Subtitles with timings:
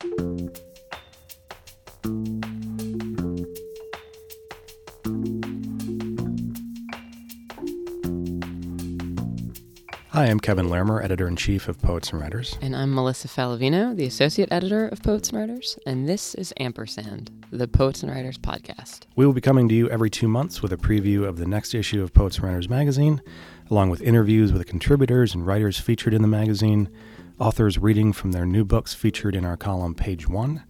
[0.00, 0.06] Hi,
[10.14, 12.56] I'm Kevin Larimer, editor in chief of Poets and Writers.
[12.62, 15.76] And I'm Melissa Faliveno, the associate editor of Poets and Writers.
[15.84, 19.00] And this is Ampersand, the Poets and Writers podcast.
[19.16, 21.74] We will be coming to you every two months with a preview of the next
[21.74, 23.20] issue of Poets and Writers magazine,
[23.68, 26.88] along with interviews with the contributors and writers featured in the magazine,
[27.38, 30.64] authors reading from their new books featured in our column Page One,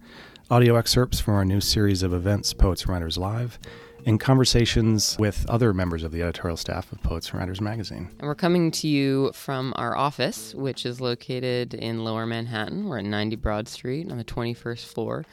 [0.51, 3.59] audio excerpts from our new series of events, Poets and Writers Live
[4.05, 8.09] and conversations with other members of the editorial staff of Poets and Writers magazine.
[8.19, 12.87] And we're coming to you from our office, which is located in Lower Manhattan.
[12.87, 15.25] We're at 90 Broad Street on the 21st floor.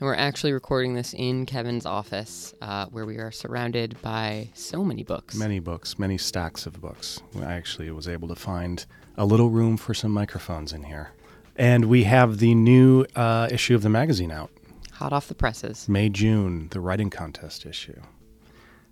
[0.00, 4.84] And we're actually recording this in Kevin's office, uh, where we are surrounded by so
[4.84, 5.34] many books.
[5.34, 7.20] Many books, many stacks of books.
[7.38, 8.84] I actually was able to find
[9.20, 11.10] a little room for some microphones in here.
[11.54, 14.50] And we have the new uh, issue of the magazine out.
[14.94, 15.86] Hot off the presses.
[15.90, 18.00] May, June, the writing contest issue.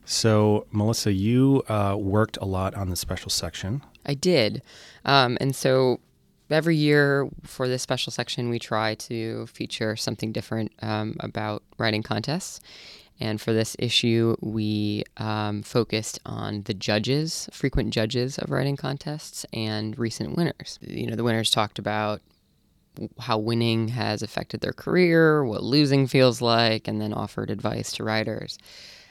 [0.05, 3.83] So, Melissa, you uh, worked a lot on the special section.
[4.05, 4.61] I did.
[5.07, 5.99] Um, and so
[6.51, 12.03] every year for this special section, we try to feature something different um, about writing
[12.03, 12.61] contests.
[13.21, 19.45] And for this issue, we um, focused on the judges, frequent judges of writing contests,
[19.53, 20.79] and recent winners.
[20.81, 22.21] You know, the winners talked about
[23.21, 28.05] how winning has affected their career, what losing feels like, and then offered advice to
[28.05, 28.59] writers.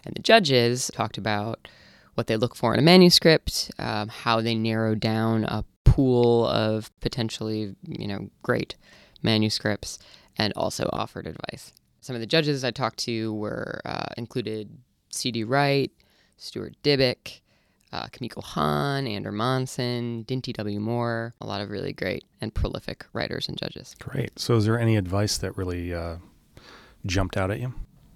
[0.06, 1.68] And the judges talked about
[2.16, 6.92] what they look for in a manuscript, um, how they narrow down a pool of
[7.00, 8.76] potentially, you know, great
[9.22, 10.00] manuscripts,
[10.38, 11.74] and also offered advice.
[12.08, 14.70] Some of the judges I talked to were uh, included
[15.10, 15.44] C.D.
[15.44, 15.92] Wright,
[16.38, 17.42] Stuart Dybek,
[17.92, 20.80] uh, Kimiko Hahn, Ander Monson, Dinty W.
[20.80, 23.94] Moore, a lot of really great and prolific writers and judges.
[24.00, 24.40] Great.
[24.40, 26.16] So, is there any advice that really uh,
[27.06, 27.74] jumped out at you?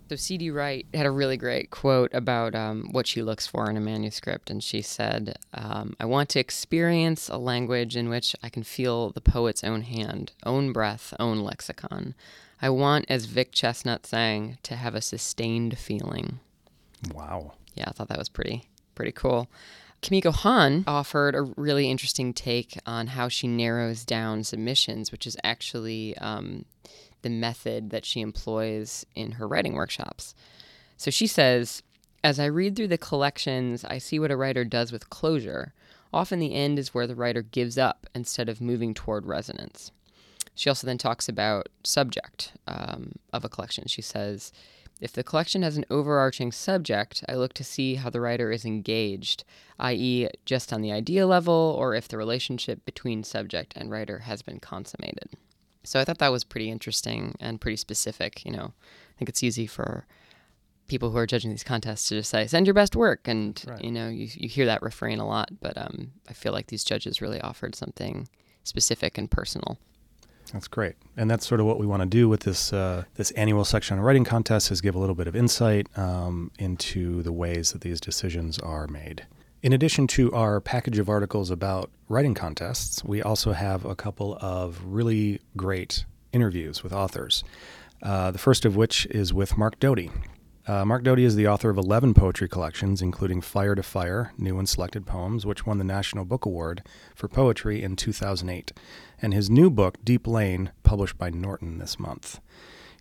[0.08, 0.52] So C.D.
[0.52, 4.50] Wright had a really great quote about um, what she looks for in a manuscript,
[4.50, 9.09] and she said, um, "I want to experience a language in which I can feel
[9.09, 12.16] the poet's own hand, own breath, own lexicon.
[12.61, 16.39] I want, as Vic Chesnutt sang, to have a sustained feeling."
[17.13, 17.53] Wow.
[17.73, 19.49] Yeah, I thought that was pretty pretty cool.
[20.01, 25.38] Kimiko Hahn offered a really interesting take on how she narrows down submissions, which is
[25.44, 26.66] actually um,
[27.22, 30.33] the method that she employs in her writing workshops.
[30.97, 31.83] So she says,
[32.23, 35.73] As I read through the collections, I see what a writer does with closure.
[36.11, 39.91] Often the end is where the writer gives up instead of moving toward resonance.
[40.56, 43.88] She also then talks about subject um, of a collection.
[43.88, 44.51] She says,
[45.00, 48.66] if the collection has an overarching subject, I look to see how the writer is
[48.66, 49.44] engaged,
[49.79, 54.44] i.e., just on the idea level, or if the relationship between subject and writer has
[54.44, 55.29] been consummated.
[55.84, 58.45] So I thought that was pretty interesting and pretty specific.
[58.45, 60.06] You know, I think it's easy for
[60.88, 63.81] people who are judging these contests to just say send your best work and right.
[63.81, 66.84] you know you, you hear that refrain a lot but um, i feel like these
[66.84, 68.28] judges really offered something
[68.66, 69.78] specific and personal
[70.51, 73.31] that's great, and that's sort of what we want to do with this uh, this
[73.31, 77.31] annual section on writing contest is give a little bit of insight um, into the
[77.31, 79.25] ways that these decisions are made.
[79.63, 84.38] In addition to our package of articles about writing contests, we also have a couple
[84.41, 87.44] of really great interviews with authors.
[88.01, 90.09] Uh, the first of which is with Mark Doty.
[90.72, 94.58] Uh, Mark Doty is the author of 11 poetry collections, including Fire to Fire, New
[94.58, 96.82] and Selected Poems, which won the National Book Award
[97.14, 98.72] for Poetry in 2008,
[99.22, 102.40] and his new book, Deep Lane, published by Norton this month.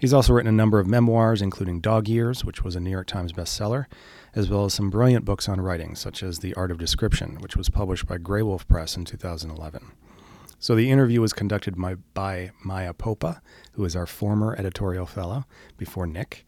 [0.00, 3.06] He's also written a number of memoirs, including Dog Years, which was a New York
[3.06, 3.86] Times bestseller,
[4.34, 7.56] as well as some brilliant books on writing, such as The Art of Description, which
[7.56, 9.92] was published by Graywolf Press in 2011.
[10.58, 13.40] So the interview was conducted by, by Maya Popa,
[13.74, 15.44] who is our former editorial fellow
[15.78, 16.44] before Nick.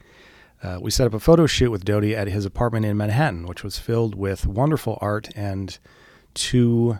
[0.63, 3.63] Uh, we set up a photo shoot with Doty at his apartment in Manhattan, which
[3.63, 5.77] was filled with wonderful art and
[6.33, 6.97] two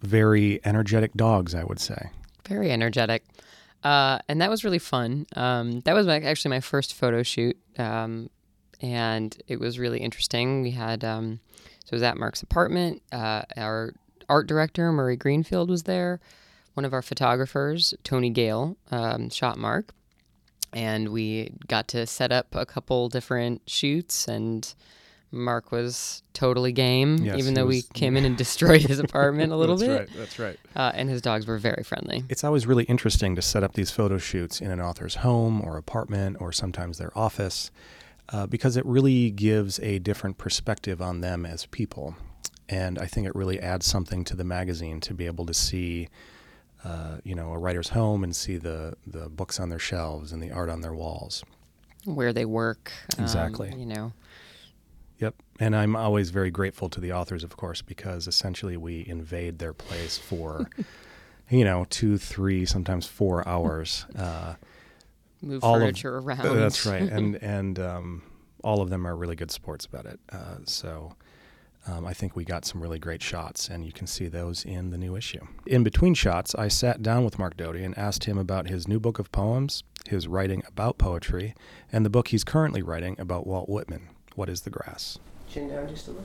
[0.00, 2.10] very energetic dogs, I would say.
[2.48, 3.22] Very energetic.
[3.84, 5.26] Uh, and that was really fun.
[5.36, 7.56] Um, that was my, actually my first photo shoot.
[7.78, 8.30] Um,
[8.80, 10.62] and it was really interesting.
[10.62, 11.40] We had um,
[11.84, 13.02] so it was at Mark's apartment.
[13.12, 13.92] Uh, our
[14.28, 16.20] art director Murray Greenfield was there.
[16.74, 19.92] One of our photographers, Tony Gale, um, shot Mark,
[20.72, 24.74] and we got to set up a couple different shoots and.
[25.32, 29.56] Mark was totally game, yes, even though we came in and destroyed his apartment a
[29.56, 30.16] little that's bit.
[30.18, 30.58] That's right.
[30.58, 30.84] That's right.
[30.88, 32.24] Uh, and his dogs were very friendly.
[32.28, 35.76] It's always really interesting to set up these photo shoots in an author's home or
[35.76, 37.70] apartment or sometimes their office
[38.30, 42.16] uh, because it really gives a different perspective on them as people.
[42.68, 46.08] And I think it really adds something to the magazine to be able to see
[46.84, 50.42] uh, you know, a writer's home and see the the books on their shelves and
[50.42, 51.44] the art on their walls.
[52.04, 52.90] Where they work.
[53.18, 53.74] um, Exactly.
[53.76, 54.12] you know.
[55.18, 55.34] Yep.
[55.58, 59.74] And I'm always very grateful to the authors, of course, because essentially we invade their
[59.74, 60.66] place for,
[61.50, 64.06] you know, two, three, sometimes four hours.
[64.16, 64.54] Uh,
[65.42, 66.56] Move All of- furniture around.
[66.56, 67.02] that's right.
[67.12, 68.22] And and um,
[68.64, 70.20] all of them are really good sports about it.
[70.30, 71.14] Uh, so
[71.86, 74.90] um, I think we got some really great shots, and you can see those in
[74.90, 75.40] the new issue.
[75.66, 79.00] In between shots, I sat down with Mark Doty and asked him about his new
[79.00, 81.54] book of poems, his writing about poetry,
[81.92, 84.08] and the book he's currently writing about Walt Whitman.
[84.34, 85.18] What is the grass?
[85.48, 86.24] Chin down just a little.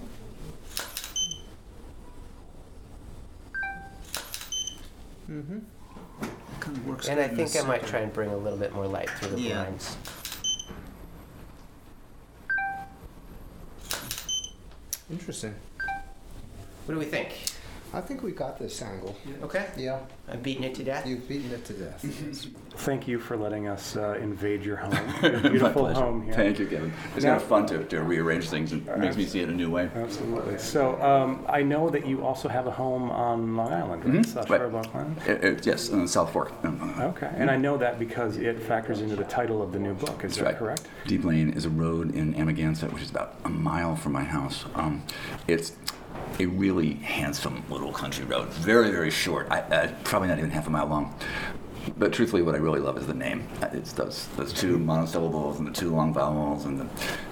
[5.29, 5.59] Mm-hmm.
[6.59, 7.07] Kind of works.
[7.07, 9.41] And I think I might try and bring a little bit more light through the
[9.41, 9.63] Yeah.
[9.63, 9.97] blinds.
[15.11, 15.53] Interesting.
[16.85, 17.29] What do we think?
[17.95, 19.15] I think we got this angle.
[19.41, 19.67] Okay.
[19.77, 19.99] Yeah,
[20.29, 21.07] I'm beating it to death.
[21.07, 22.01] you've beaten it to death.
[22.77, 24.91] Thank you for letting us uh, invade your home.
[25.21, 26.01] My Beautiful pleasure.
[26.01, 26.33] home here.
[26.33, 26.91] Thank you, Kevin.
[27.15, 29.53] It's Now- kind of fun to, to rearrange things and makes me see it a
[29.53, 29.89] new way.
[29.95, 30.57] Absolutely.
[30.57, 34.13] So um, I know that you also have a home on Long Island, right?
[34.15, 34.57] Mhm, South right.
[34.57, 35.17] Shore of Long Island.
[35.25, 36.51] It, it, yes, in South Fork.
[36.63, 39.93] Um, Okay, and I know that because it factors into the title of the new
[39.93, 40.23] book.
[40.25, 40.57] Is That's that right.
[40.57, 40.87] correct?
[41.07, 44.65] Deep Lane is a road in Amagansett, which is about a mile from my house.
[44.75, 45.01] Um,
[45.47, 45.73] it's
[46.39, 49.47] a really handsome little country road, very, very short.
[49.49, 51.15] I, uh, probably not even half a mile long.
[51.99, 53.47] But truthfully, what I really love is the name.
[53.61, 56.87] Uh, It's those those two monosyllables and the two long vowels and the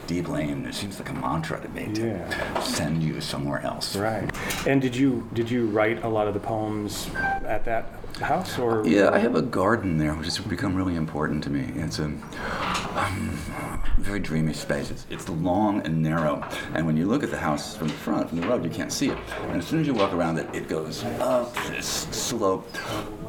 [0.06, 0.68] deep lane.
[0.68, 2.60] It seems like a mantra to me to Yeah.
[2.62, 3.96] send you somewhere else.
[3.96, 4.30] Right.
[4.68, 7.86] And did you did you write a lot of the poems at that
[8.22, 11.72] house, or Yeah, I have a garden there, which has become really important to me.
[11.76, 14.92] It's a um, very dreamy space.
[14.92, 16.44] It's, it's long and narrow,
[16.74, 18.92] and when you look at the house from the front, from the road, you can't
[18.92, 19.18] see it.
[19.50, 22.68] And as soon as you walk around it, it goes up this slope,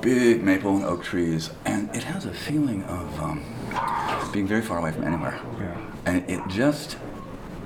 [0.00, 3.44] big maple and oak trees, and it has a feeling of um,
[4.32, 5.38] being very far away from anywhere.
[5.58, 5.90] Yeah.
[6.06, 6.96] And it just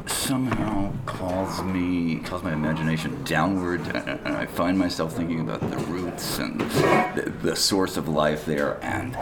[0.06, 6.38] somehow calls me, calls my imagination downward, and I find myself thinking about the roots
[6.38, 8.82] and the, the source of life there.
[8.82, 9.14] And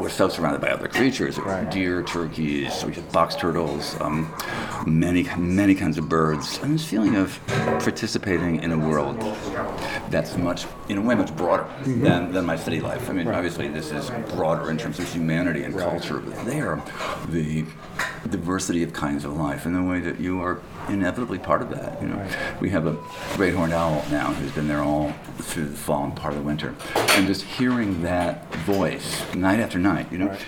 [0.00, 1.70] we're so surrounded by other creatures: Right.
[1.70, 4.32] deer, turkeys, we have box turtles, um,
[4.86, 9.20] many, many kinds of birds, and this feeling of participating in a world
[10.10, 13.08] that's much, in a way, much broader than, than my city life.
[13.08, 16.82] I mean, obviously, this is broader in terms of humanity and culture, but there,
[17.28, 17.64] the
[18.28, 22.00] diversity of kinds of life, and the way that you are inevitably part of that.
[22.02, 22.28] You know,
[22.60, 22.96] we have a
[23.36, 26.44] great horned owl now who's been there all through the fall and part of the
[26.44, 30.28] winter, and just hearing that voice night after night, you know.
[30.28, 30.44] Right.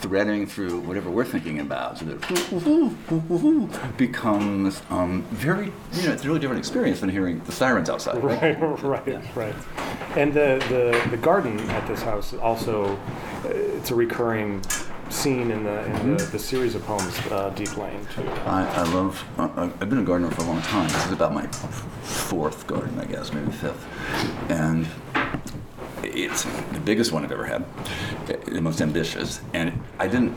[0.00, 6.26] Threading through whatever we're thinking about, so that becomes um, very, you know, it's a
[6.26, 8.22] really different experience than hearing the sirens outside.
[8.22, 9.54] Right, right, right.
[10.16, 12.96] And the, the, the garden at this house also,
[13.44, 14.62] uh, it's a recurring
[15.10, 18.06] scene in the in the, the series of poems, uh, Deep Lane.
[18.14, 18.22] Too.
[18.46, 19.24] I, I love.
[19.38, 20.88] Uh, I've been a gardener for a long time.
[20.88, 21.46] This is about my
[22.02, 23.86] fourth garden, I guess, maybe fifth,
[24.50, 24.86] and
[26.02, 27.64] it's the biggest one I've ever had,
[28.26, 29.40] the most ambitious.
[29.52, 30.36] And I didn't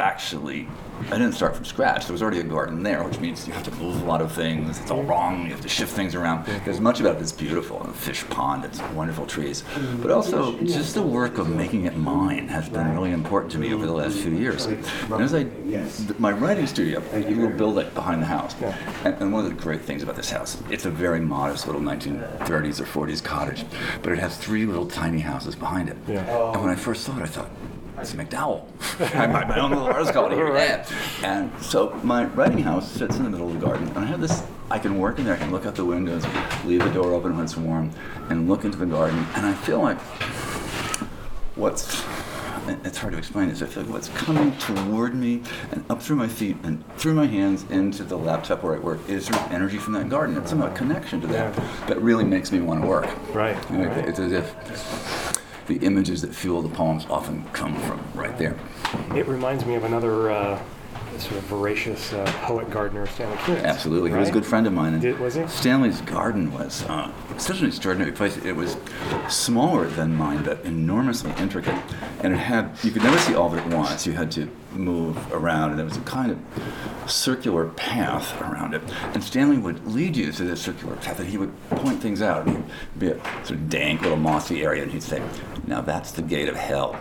[0.00, 0.66] actually.
[1.06, 2.04] I didn't start from scratch.
[2.06, 4.32] There was already a garden there, which means you have to move a lot of
[4.32, 4.78] things.
[4.78, 5.44] It's all wrong.
[5.44, 6.44] You have to shift things around.
[6.64, 7.80] There's much about it that's beautiful.
[7.80, 9.64] A fish pond, it's wonderful trees.
[10.02, 13.72] But also, just the work of making it mine has been really important to me
[13.72, 14.66] over the last few years.
[14.66, 14.84] And
[15.22, 15.46] as I,
[16.18, 18.54] my writing studio, you will build it behind the house.
[19.04, 21.80] And, and one of the great things about this house, it's a very modest little
[21.80, 23.64] 1930s or 40s cottage,
[24.02, 25.96] but it has three little tiny houses behind it.
[26.52, 27.50] And when I first saw it, I thought,
[28.00, 28.64] it's MacDowell.
[29.00, 30.54] I have my own little artist here.
[30.54, 30.86] Yeah.
[31.22, 34.20] And so my writing house sits in the middle of the garden, and I have
[34.20, 34.42] this.
[34.70, 35.34] I can work in there.
[35.34, 36.24] I can look out the windows,
[36.64, 37.90] leave the door open when it's warm,
[38.28, 39.26] and look into the garden.
[39.34, 39.98] And I feel like
[41.56, 42.04] what's
[42.84, 43.62] it's hard to explain this.
[43.62, 45.42] I feel like what's coming toward me
[45.72, 49.00] and up through my feet and through my hands into the laptop where I work
[49.08, 50.36] is sort of energy from that garden.
[50.36, 51.54] It's somehow a connection to that
[51.88, 53.08] that really makes me want to work.
[53.34, 54.08] Right, You know, right.
[54.08, 58.56] It's as if the images that fuel the poems often come from right there.
[59.14, 60.60] It reminds me of another uh,
[61.18, 63.62] sort of voracious uh, poet gardener, Stanley Kunitz.
[63.64, 64.10] Absolutely.
[64.10, 64.94] He was a good friend of mine.
[64.94, 65.46] and Did- was he?
[65.46, 68.36] Stanley's garden was uh, such an extraordinary place.
[68.38, 68.76] It was
[69.28, 71.76] smaller than mine, but enormously intricate.
[72.20, 74.06] And it had, you could never see all of it at once.
[74.06, 78.82] You had to move around, and there was a kind of circular path around it.
[79.14, 82.46] And Stanley would lead you through this circular path, and he would point things out.
[82.46, 85.22] And he'd be a sort of dank little mossy area, and he'd say,
[85.66, 86.94] Now that's the gate of hell.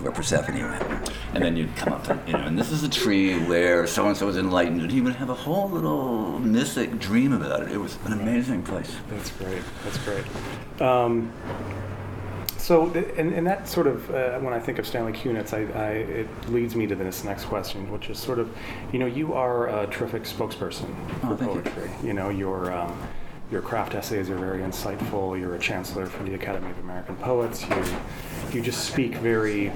[0.00, 1.12] where Persephone went.
[1.34, 4.08] And then you'd come up and, you know, and this is a tree where so
[4.08, 4.80] and so was enlightened.
[4.80, 7.70] And he would have a whole little mystic dream about it.
[7.72, 8.96] It was an amazing place.
[9.10, 9.62] That's great.
[9.84, 10.24] That's great.
[10.80, 11.32] Um,
[12.60, 12.86] so,
[13.16, 16.28] and, and that sort of, uh, when I think of Stanley Kunitz, I, I, it
[16.50, 18.54] leads me to this next question, which is sort of,
[18.92, 21.62] you know, you are a terrific spokesperson Oh, for thank you.
[21.62, 21.90] poetry.
[22.04, 22.12] You.
[22.12, 22.96] know, your um,
[23.50, 25.38] your craft essays are very insightful.
[25.40, 27.66] You're a chancellor for the Academy of American Poets.
[27.68, 27.84] You
[28.52, 29.72] you just speak very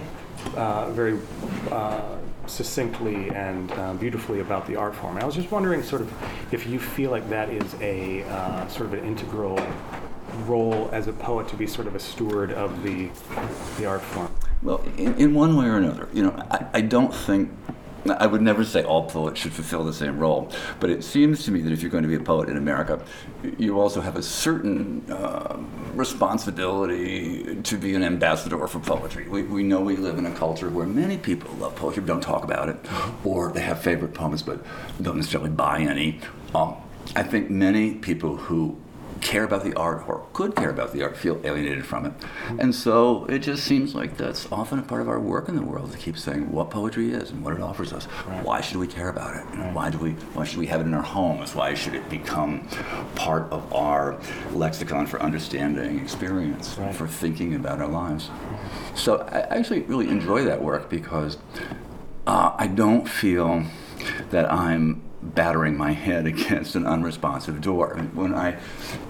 [0.57, 1.19] uh, very
[1.73, 5.15] uh, succinctly and uh, beautifully about the art form.
[5.15, 6.13] And I was just wondering, sort of,
[6.53, 9.59] if you feel like that is a uh, sort of an integral
[10.47, 13.09] role as a poet to be sort of a steward of the
[13.79, 14.31] the art form.
[14.63, 17.51] Well, in, in one way or another, you know, I, I don't think.
[18.07, 21.51] I would never say all poets should fulfill the same role, but it seems to
[21.51, 23.03] me that if you're going to be a poet in America,
[23.57, 25.59] you also have a certain uh,
[25.95, 29.27] responsibility to be an ambassador for poetry.
[29.27, 32.21] We, we know we live in a culture where many people love poetry, but don't
[32.21, 32.77] talk about it,
[33.25, 34.63] or they have favorite poems but
[35.01, 36.21] don't necessarily buy any.
[36.55, 36.77] Um,
[37.17, 38.77] I think many people who
[39.25, 42.13] care about the art or could care about the art feel alienated from it.
[42.59, 45.63] And so it just seems like that's often a part of our work in the
[45.63, 48.07] world to keep saying what poetry is and what it offers us.
[48.29, 48.45] Right.
[48.45, 49.45] Why should we care about it?
[49.57, 49.73] Right.
[49.75, 51.55] Why do we why should we have it in our homes?
[51.55, 52.69] Why should it become
[53.15, 54.19] part of our
[54.53, 56.95] lexicon for understanding experience, Right.
[56.95, 58.31] for thinking about our lives?
[58.95, 61.39] So I actually really enjoy that work because
[62.27, 63.65] uh, I don't feel
[64.31, 67.97] that I'm battering my head against an unresponsive door.
[68.15, 68.59] When I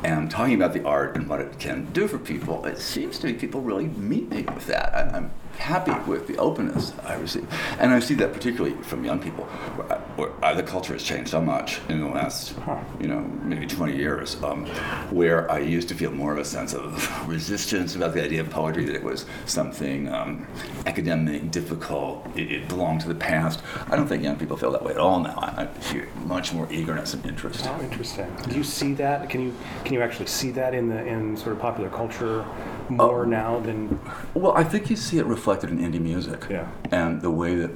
[0.04, 3.26] am talking about the art and what it can do for people, it seems to
[3.26, 4.94] me people really meet me with that.
[4.94, 7.46] I, I'm happy with the openness I receive.
[7.78, 11.30] And I see that particularly from young people, where, where uh, the culture has changed
[11.30, 12.54] so much in the last,
[13.00, 14.66] you know, maybe 20 years, um,
[15.10, 18.50] where I used to feel more of a sense of resistance about the idea of
[18.50, 20.46] poetry, that it was something um,
[20.86, 23.62] academic, difficult, it, it belonged to the past.
[23.88, 25.38] I don't think young people feel that way at all now.
[25.38, 27.66] I, I hear much more eagerness and interest.
[27.66, 28.30] Oh, interesting.
[28.48, 29.30] Do you see that?
[29.30, 32.44] Can you can you actually see that in the in sort of popular culture
[32.88, 34.00] more uh, now than?
[34.34, 36.46] Well, I think you see it reflected in indie music.
[36.50, 36.70] Yeah.
[36.90, 37.70] And the way that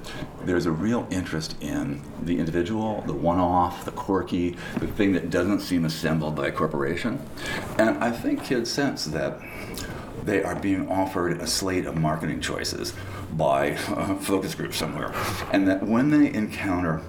[0.45, 5.31] there's a real interest in the individual, the one off, the quirky, the thing that
[5.31, 7.21] doesn't seem assembled by a corporation.
[7.79, 9.41] And I think kids sense that
[10.25, 12.93] they are being offered a slate of marketing choices
[13.33, 15.13] by a focus group somewhere.
[15.53, 17.03] And that when they encounter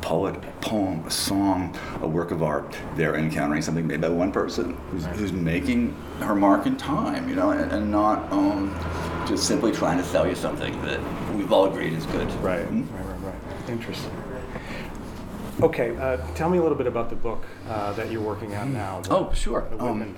[0.00, 4.32] poet, a poem, a song, a work of art, they're encountering something made by one
[4.32, 8.74] person who's, who's making her mark in time, you know, and, and not um,
[9.26, 11.00] just simply trying to sell you something that
[11.34, 12.30] we've all agreed is good.
[12.42, 12.82] Right, Hmm?
[12.94, 13.68] right, right, right.
[13.70, 14.10] Interesting.
[15.60, 18.72] Okay, uh, tell me a little bit about the book uh, that you're working on
[18.72, 19.00] now.
[19.00, 19.66] the- Oh, sure.
[19.70, 20.14] the Um,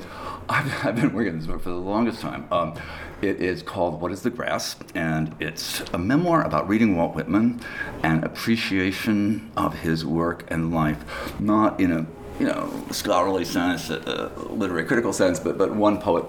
[0.50, 2.46] I've, I've been working on this book for the longest time.
[2.52, 2.74] Um,
[3.22, 4.76] it is called What is the Grass?
[4.94, 7.60] And it's a memoir about reading Walt Whitman
[8.02, 11.04] and appreciation of his work and life,
[11.40, 12.06] not in a
[12.38, 16.24] you know, scholarly sense, uh, literary critical sense, but, but one poet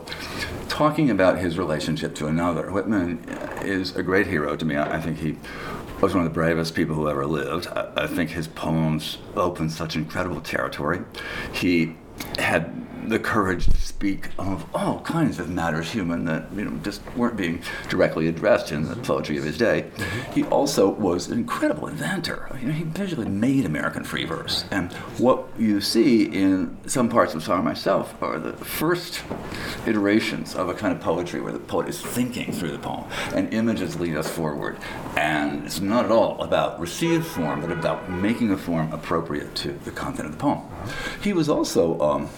[0.67, 2.69] talking about his relationship to another.
[2.69, 3.23] Whitman
[3.61, 4.75] is a great hero to me.
[4.75, 5.37] I, I think he
[6.01, 7.67] was one of the bravest people who ever lived.
[7.67, 10.99] I, I think his poems open such incredible territory.
[11.53, 11.95] He
[12.37, 17.01] had the courage to speak of all kinds of matters human that you know just
[17.15, 19.89] weren't being directly addressed in the poetry of his day.
[20.33, 22.49] He also was an incredible inventor.
[22.59, 24.65] You know, he visually made American free verse.
[24.71, 29.23] And what you see in some parts of Song Myself are the first
[29.85, 33.53] iterations of a kind of poetry where the poet is thinking through the poem and
[33.53, 34.77] images lead us forward.
[35.17, 39.71] And it's not at all about received form, but about making a form appropriate to
[39.71, 40.61] the content of the poem.
[41.21, 42.29] He was also um,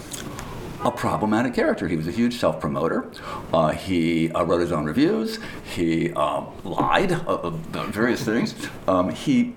[0.84, 1.88] a problematic character.
[1.88, 3.10] He was a huge self promoter.
[3.54, 5.40] Uh, he uh, wrote his own reviews.
[5.64, 8.56] He uh, lied uh, about various things.
[8.88, 9.56] Um, he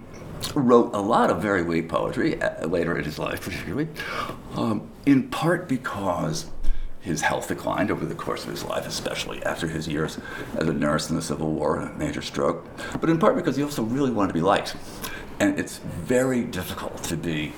[0.55, 3.89] wrote a lot of very weak poetry uh, later in his life, particularly,
[4.55, 6.51] um, in part because
[7.01, 10.19] his health declined over the course of his life, especially after his years
[10.57, 12.67] as a nurse in the Civil War and a major stroke,
[13.01, 14.77] but in part because he also really wanted to be liked.
[15.39, 17.53] And it's very difficult to be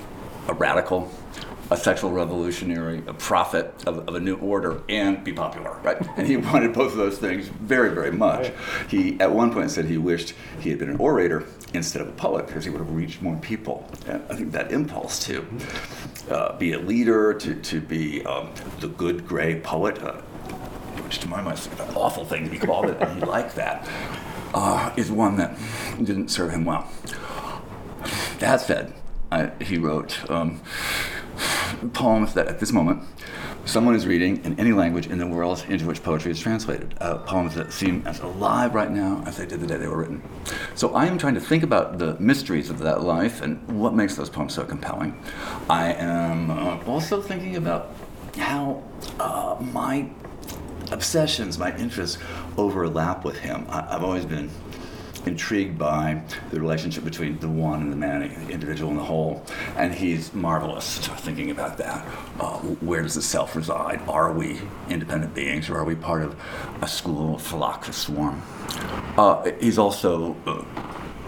[0.47, 1.11] a radical,
[1.71, 5.97] a sexual revolutionary, a prophet of, of a new order, and be popular, right?
[6.17, 8.51] And he wanted both of those things very, very much.
[8.87, 12.13] He, at one point, said he wished he had been an orator instead of a
[12.13, 13.87] poet because he would have reached more people.
[14.07, 15.45] And I think that impulse to
[16.29, 20.13] uh, be a leader, to, to be um, the good gray poet, uh,
[21.03, 23.55] which to my mind is an awful thing to be called, it, and he liked
[23.55, 23.87] that,
[24.53, 25.57] uh, is one that
[25.97, 26.89] didn't serve him well.
[28.39, 28.93] That said,
[29.31, 30.61] I, he wrote um,
[31.93, 33.03] poems that at this moment
[33.65, 36.95] someone is reading in any language in the world into which poetry is translated.
[36.99, 39.97] Uh, poems that seem as alive right now as they did the day they were
[39.97, 40.21] written.
[40.73, 44.15] So I am trying to think about the mysteries of that life and what makes
[44.15, 45.21] those poems so compelling.
[45.69, 47.93] I am uh, also thinking about
[48.37, 48.83] how
[49.19, 50.09] uh, my
[50.91, 52.17] obsessions, my interests
[52.57, 53.65] overlap with him.
[53.69, 54.49] I, I've always been
[55.27, 56.21] intrigued by
[56.51, 59.43] the relationship between the one and the many, the individual and the whole,
[59.75, 62.05] and he's marvelous thinking about that.
[62.39, 64.01] Uh, where does the self reside?
[64.07, 64.59] Are we
[64.89, 66.39] independent beings, or are we part of
[66.81, 68.41] a school, a flock, a swarm?
[69.17, 70.63] Uh, he's also uh,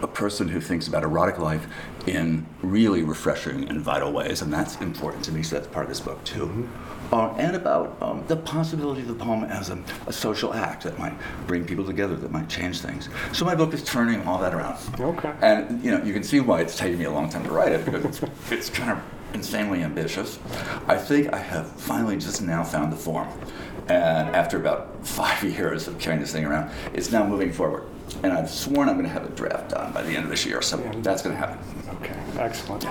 [0.01, 1.67] a person who thinks about erotic life
[2.07, 5.43] in really refreshing and vital ways, and that's important to me.
[5.43, 6.67] So that's part of this book too.
[7.11, 10.97] Uh, and about um, the possibility of the poem as a, a, social act that
[10.97, 11.13] might
[11.45, 13.09] bring people together, that might change things.
[13.33, 14.77] So my book is turning all that around.
[14.97, 15.33] Okay.
[15.41, 17.73] And you know, you can see why it's taken me a long time to write
[17.73, 19.03] it because it's, it's kind of
[19.33, 20.39] insanely ambitious.
[20.87, 23.27] I think I have finally just now found the form,
[23.89, 27.83] and after about five years of carrying this thing around, it's now moving forward.
[28.23, 30.45] And I've sworn I'm going to have a draft done by the end of this
[30.45, 30.91] year, so Yeah.
[31.01, 31.57] that's going to happen.
[32.01, 32.83] Okay, excellent.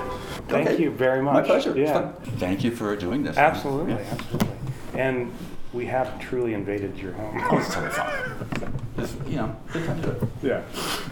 [0.49, 0.83] Thank Okay.
[0.83, 1.35] you very much.
[1.35, 1.77] My pleasure.
[1.77, 2.13] Yeah, fun.
[2.39, 3.37] Thank you for doing this.
[3.37, 4.01] absolutely, Yeah.
[4.11, 4.49] absolutely.
[4.95, 5.33] And
[5.73, 7.59] we have truly invaded your Oh, home.
[7.61, 8.13] it's totally fine.
[8.97, 10.29] Just, you know, good time to do it.
[10.43, 10.63] yeah,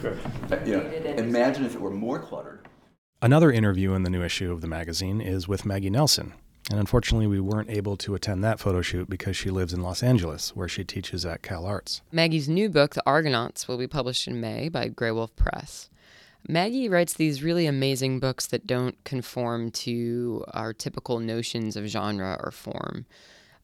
[0.01, 0.17] good.
[0.51, 2.59] Uh, You know, imagine if it were more cluttered.
[3.21, 6.33] Another interview in the new issue of the magazine is with Maggie Nelson.
[6.69, 10.03] And unfortunately, we weren't able to attend that photo shoot because she lives in Los
[10.03, 12.01] Angeles, where she teaches at Cal Arts.
[12.11, 15.89] Maggie's new book, The Argonauts, will be published in May by Graywolf Press.
[16.47, 22.39] Maggie writes these really amazing books that don't conform to our typical notions of genre
[22.43, 23.05] or form.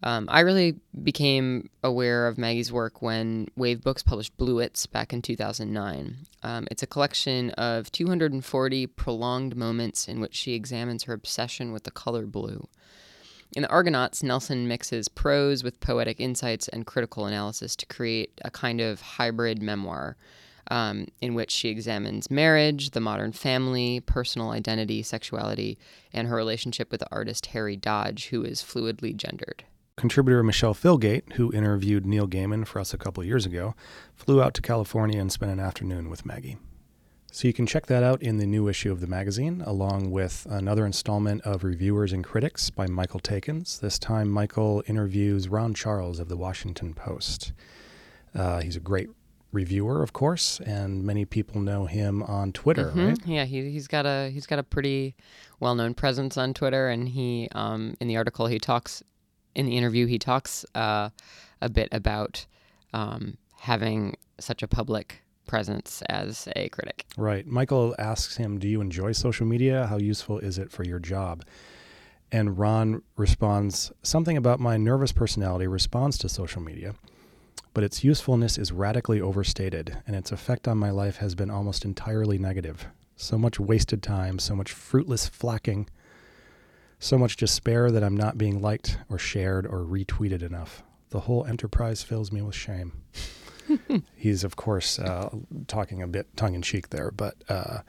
[0.04, 5.22] Um, I really became aware of Maggie's work when Wave Books published Bluets back in
[5.22, 6.18] 2009.
[6.44, 11.86] Um, it's a collection of 240 prolonged moments in which she examines her obsession with
[11.86, 12.68] the color blue.
[13.56, 18.52] In the Argonauts, Nelson mixes prose with poetic insights and critical analysis to create a
[18.52, 20.18] kind of hybrid memoir
[20.70, 25.78] um, in which she examines marriage, the modern family, personal identity, sexuality,
[26.12, 29.64] and her relationship with the artist Harry Dodge, who is fluidly gendered.
[30.00, 33.76] Contributor Michelle Filgate, who interviewed Neil Gaiman for us a couple years ago,
[34.14, 36.58] flew out to California and spent an afternoon with Maggie.
[37.32, 40.46] So you can check that out in the new issue of the magazine, along with
[40.50, 43.80] another installment of Reviewers and Critics by Michael Taeckens.
[43.80, 47.52] This time, Michael interviews Ron Charles of the Washington Post.
[48.34, 49.10] Uh, he's a great
[49.54, 53.08] reviewer, of course, and many people know him on Twitter, Mhm.
[53.10, 53.20] right?
[53.26, 55.16] Yeah, he, he's got a he's got a pretty
[55.62, 59.02] well known presence on Twitter, and he um, in the article he talks
[59.56, 61.10] in the interview he talks uh,
[61.62, 62.46] a bit about
[62.94, 67.06] um, having such a public presence as a critic.
[67.18, 67.46] Right.
[67.46, 69.88] Michael asks him, Do you enjoy social media?
[69.88, 71.44] How useful is it for your job?
[72.32, 76.96] And Ron responds, Something about my nervous personality responds to social media,
[77.74, 81.86] but its usefulness is radically overstated, and its effect on my life has been almost
[81.86, 82.88] entirely negative.
[83.16, 85.88] So much wasted time, so much fruitless flacking,
[87.00, 90.84] so much despair that I'm not being liked or shared or retweeted enough.
[91.10, 92.94] The whole enterprise fills me with shame.
[94.16, 95.30] He's, of course, uh,
[95.68, 97.80] talking a bit tongue in cheek there, but uh,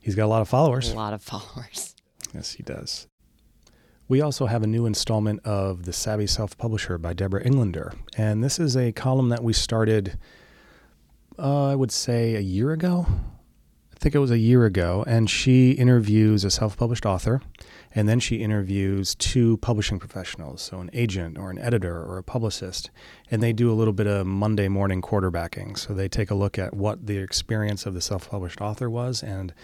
[0.00, 0.92] he's got a lot of followers.
[0.92, 1.94] A lot of followers.
[2.34, 3.08] Yes, he does.
[4.08, 7.94] We also have a new installment of The Savvy Self Publisher by Deborah Englander.
[8.16, 10.18] And this is a column that we started,
[11.38, 13.06] uh, I would say, a year ago.
[14.02, 15.04] I think it was a year ago.
[15.06, 17.40] And she interviews a self published author.
[17.94, 22.24] And then she interviews two publishing professionals, so an agent or an editor or a
[22.24, 22.90] publicist.
[23.30, 25.78] And they do a little bit of Monday morning quarterbacking.
[25.78, 29.22] So they take a look at what the experience of the self published author was
[29.22, 29.54] and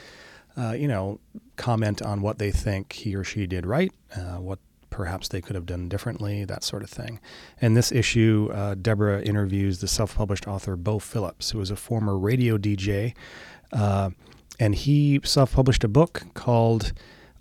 [0.56, 1.18] uh, you know,
[1.56, 5.56] comment on what they think he or she did right, uh, what perhaps they could
[5.56, 7.18] have done differently, that sort of thing.
[7.60, 11.76] In this issue, uh, Deborah interviews the self published author Bo Phillips, who is a
[11.76, 13.14] former radio DJ.
[13.72, 14.10] Uh,
[14.58, 16.92] and he self published a book called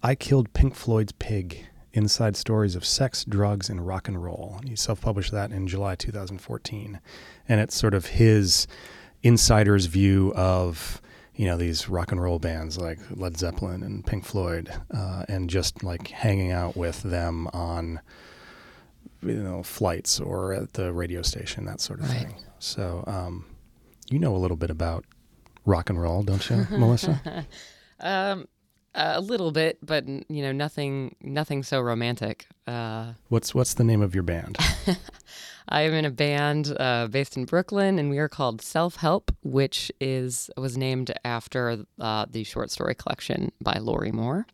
[0.03, 4.59] I Killed Pink Floyd's Pig Inside Stories of Sex, Drugs, and Rock and Roll.
[4.65, 6.99] He self published that in July 2014.
[7.49, 8.67] And it's sort of his
[9.23, 11.01] insider's view of
[11.35, 15.49] you know these rock and roll bands like Led Zeppelin and Pink Floyd, uh, and
[15.49, 17.99] just like hanging out with them on
[19.23, 22.19] you know flights or at the radio station, that sort of Right.
[22.27, 22.35] thing.
[22.59, 23.45] So um,
[24.09, 25.05] you know a little bit about
[25.67, 27.45] rock and roll, don't you, Melissa?
[27.99, 28.47] Um,
[28.95, 32.47] a little bit, but you know, nothing, nothing so romantic.
[32.65, 34.57] Uh, What's what's the name of your band?
[35.69, 39.31] I am in a band uh, based in Brooklyn, and we are called Self Help,
[39.43, 44.47] which is was named after uh, the short story collection by Lorrie Moore.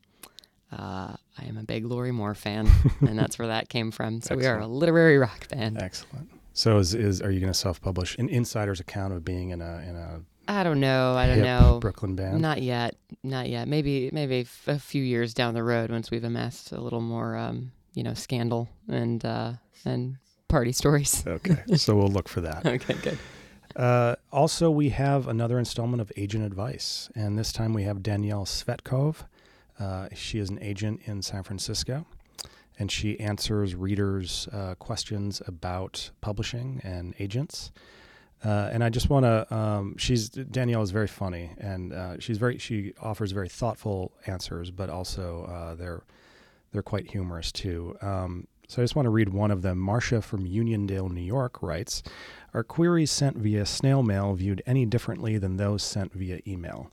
[0.73, 2.67] uh, I am a big Lorrie Moore fan,
[3.01, 4.21] and that's where that came from.
[4.21, 5.77] So we are a literary rock band.
[5.81, 6.29] Excellent.
[6.53, 9.77] So is, is are you going to self-publish an insider's account of being in a
[9.87, 11.15] in a I don't know.
[11.15, 11.79] I don't hip know.
[11.79, 12.41] Brooklyn band?
[12.41, 12.95] Not yet.
[13.23, 13.67] Not yet.
[13.67, 17.35] Maybe maybe f- a few years down the road, once we've amassed a little more,
[17.37, 19.53] um, you know, scandal and uh,
[19.85, 21.23] and party stories.
[21.27, 22.65] Okay, so we'll look for that.
[22.65, 23.17] okay, good.
[23.75, 28.45] Uh, also, we have another installment of Agent Advice, and this time we have Danielle
[28.45, 29.25] Svetcov.
[29.79, 32.05] Uh, she is an agent in San Francisco,
[32.77, 37.71] and she answers readers' uh, questions about publishing and agents.
[38.43, 39.55] Uh, and I just want to.
[39.55, 42.57] Um, she's Danielle is very funny, and uh, she's very.
[42.57, 46.03] She offers very thoughtful answers, but also uh, they're
[46.71, 47.95] they're quite humorous too.
[48.01, 49.77] Um, so I just want to read one of them.
[49.77, 52.03] Marcia from Uniondale, New York, writes.
[52.53, 56.91] Are queries sent via snail mail viewed any differently than those sent via email?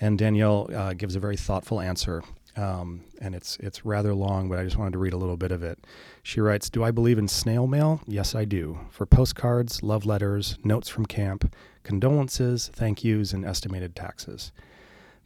[0.00, 2.22] And Danielle uh, gives a very thoughtful answer,
[2.56, 5.52] um, and it's it's rather long, but I just wanted to read a little bit
[5.52, 5.78] of it.
[6.22, 8.00] She writes, "Do I believe in snail mail?
[8.06, 8.78] Yes, I do.
[8.90, 14.52] For postcards, love letters, notes from camp, condolences, thank yous, and estimated taxes.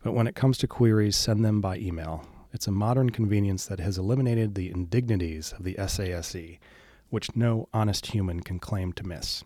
[0.03, 2.25] But when it comes to queries, send them by email.
[2.53, 6.59] It's a modern convenience that has eliminated the indignities of the SASE,
[7.11, 9.43] which no honest human can claim to miss."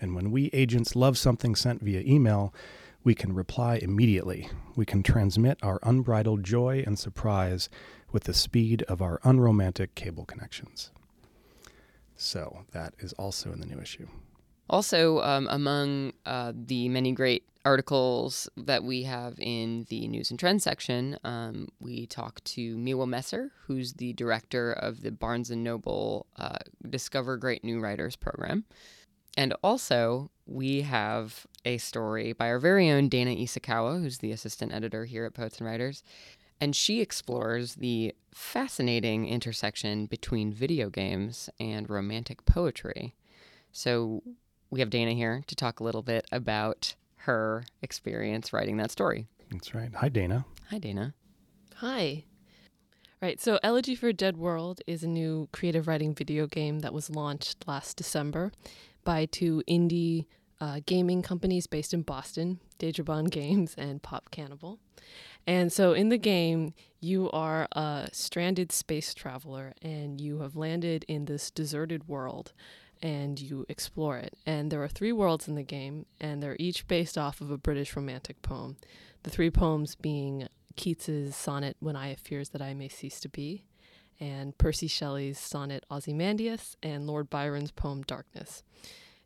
[0.00, 2.52] And when we agents love something sent via email,
[3.04, 4.48] we can reply immediately.
[4.76, 7.68] We can transmit our unbridled joy and surprise
[8.12, 10.90] with the speed of our unromantic cable connections.
[12.16, 14.06] So that is also in the new issue.
[14.70, 20.38] Also, um, among uh, the many great articles that we have in the news and
[20.38, 25.62] trends section, um, we talk to Miwa Messer, who's the director of the Barnes and
[25.62, 28.64] Noble uh, Discover Great New Writers program.
[29.36, 34.72] And also, we have a story by our very own Dana Isokawa, who's the assistant
[34.72, 36.02] editor here at Poets and Writers.
[36.60, 43.14] And she explores the fascinating intersection between video games and romantic poetry.
[43.72, 44.22] So,
[44.70, 49.26] we have Dana here to talk a little bit about her experience writing that story.
[49.50, 49.90] That's right.
[49.96, 50.46] Hi, Dana.
[50.70, 51.14] Hi, Dana.
[51.76, 52.24] Hi.
[53.20, 56.92] Right, so Elegy for a Dead World is a new creative writing video game that
[56.92, 58.50] was launched last December
[59.04, 60.26] by two indie
[60.62, 64.78] uh, gaming companies based in Boston, Dejobaan Games and Pop Cannibal.
[65.44, 71.04] And so in the game, you are a stranded space traveler and you have landed
[71.08, 72.52] in this deserted world
[73.02, 74.34] and you explore it.
[74.46, 77.58] And there are three worlds in the game, and they're each based off of a
[77.58, 78.76] British romantic poem.
[79.24, 80.46] The three poems being
[80.76, 83.64] Keats's sonnet When I Have Fears That I May Cease to Be,
[84.20, 88.62] and Percy Shelley's sonnet Ozymandias, and Lord Byron's poem Darkness.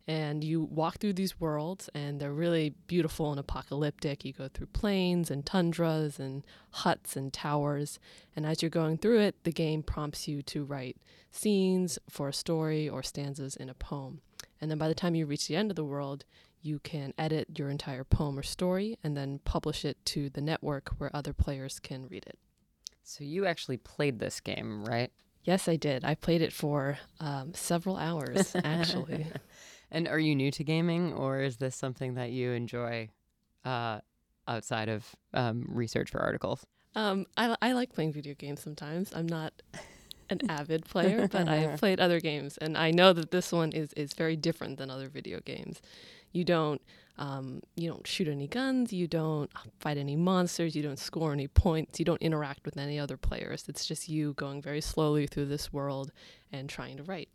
[0.08, 4.24] And you walk through these worlds, and they're really beautiful and apocalyptic.
[4.24, 7.98] You go through plains and tundras and huts and towers.
[8.36, 10.96] And as you're going through it, the game prompts you to write
[11.32, 14.20] scenes for a story or stanzas in a poem.
[14.60, 16.24] And then by the time you reach the end of the world,
[16.62, 20.90] you can edit your entire poem or story and then publish it to the network
[20.98, 22.38] where other players can read it.
[23.02, 25.12] So, you actually played this game, right?
[25.44, 26.04] Yes, I did.
[26.04, 29.26] I played it for um, several hours, actually.
[29.90, 33.10] And are you new to gaming, or is this something that you enjoy
[33.64, 34.00] uh,
[34.48, 36.66] outside of um, research for articles?
[36.94, 39.12] Um, I, I like playing video games sometimes.
[39.14, 39.52] I'm not
[40.30, 43.92] an avid player, but I've played other games, and I know that this one is,
[43.92, 45.80] is very different than other video games.
[46.32, 46.82] You don't
[47.18, 51.48] um, you don't shoot any guns, you don't fight any monsters, you don't score any
[51.48, 53.64] points, you don't interact with any other players.
[53.68, 56.12] It's just you going very slowly through this world
[56.52, 57.30] and trying to write.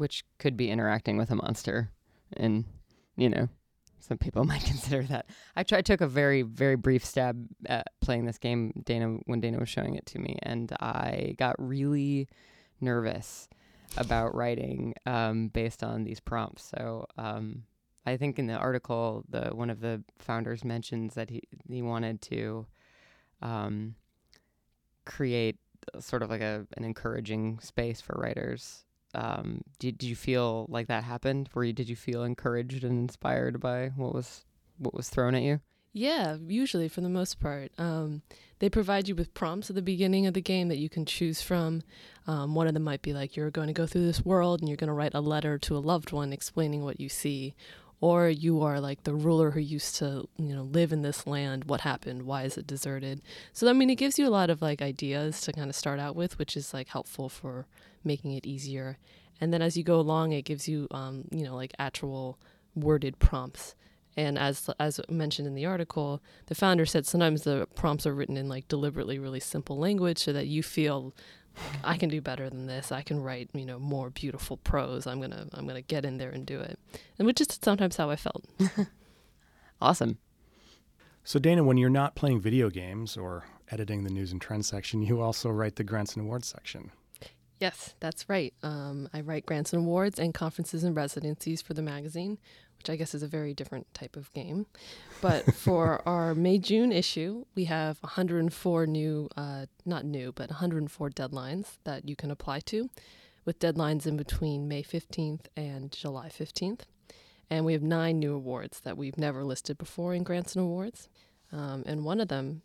[0.00, 1.90] Which could be interacting with a monster,
[2.34, 2.64] and
[3.16, 3.50] you know,
[3.98, 5.26] some people might consider that.
[5.54, 9.58] I tried took a very very brief stab at playing this game, Dana, when Dana
[9.58, 12.28] was showing it to me, and I got really
[12.80, 13.46] nervous
[13.98, 16.72] about writing um, based on these prompts.
[16.74, 17.64] So um,
[18.06, 22.22] I think in the article, the one of the founders mentions that he he wanted
[22.22, 22.66] to
[23.42, 23.96] um,
[25.04, 25.58] create
[25.98, 28.86] sort of like a an encouraging space for writers.
[29.14, 31.48] Um, did, did you feel like that happened?
[31.54, 34.44] Were you did you feel encouraged and inspired by what was
[34.78, 35.60] what was thrown at you?
[35.92, 37.72] Yeah, usually for the most part.
[37.76, 38.22] Um,
[38.60, 41.42] they provide you with prompts at the beginning of the game that you can choose
[41.42, 41.82] from.
[42.26, 44.68] Um, one of them might be like, you're going to go through this world and
[44.68, 47.56] you're going to write a letter to a loved one explaining what you see.
[48.00, 51.64] Or you are like the ruler who used to, you know, live in this land.
[51.64, 52.22] What happened?
[52.22, 53.20] Why is it deserted?
[53.52, 55.98] So, I mean, it gives you a lot of like ideas to kind of start
[55.98, 57.66] out with, which is like helpful for
[58.04, 58.98] making it easier.
[59.40, 62.38] And then as you go along, it gives you, um, you know, like actual
[62.74, 63.74] worded prompts
[64.16, 68.36] And as as mentioned in the article, the founder said sometimes the prompts are written
[68.36, 71.14] in like deliberately really simple language so that you feel
[71.84, 72.92] I can do better than this.
[72.92, 75.06] I can write, you know, more beautiful prose.
[75.06, 76.78] I'm gonna I'm gonna get in there and do it.
[77.18, 78.44] And which is sometimes how I felt.
[79.80, 80.18] Awesome.
[81.24, 85.02] So, Dana, when you're not playing video games or editing the news and trends section,
[85.02, 86.90] you also write the grants and awards section.
[87.60, 88.54] Yes, that's right.
[88.62, 92.38] Um, I write grants and awards and conferences and residencies for the magazine,
[92.78, 94.64] which I guess is a very different type of game.
[95.20, 101.10] But for our May June issue, we have 104 new, uh, not new, but 104
[101.10, 102.88] deadlines that you can apply to,
[103.44, 106.80] with deadlines in between May 15th and July 15th.
[107.50, 111.10] And we have nine new awards that we've never listed before in grants and awards.
[111.52, 112.62] Um, and one of them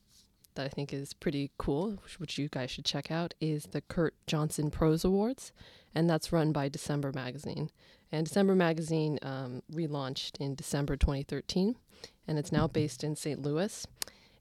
[0.56, 3.82] that I think is pretty cool, which, which you guys should check out, is the
[3.82, 5.52] Kurt Johnson Prose Awards,
[5.94, 7.70] and that's run by December Magazine.
[8.12, 11.76] And December Magazine um, relaunched in December 2013,
[12.28, 13.41] and it's now based in St.
[13.41, 13.86] Louis.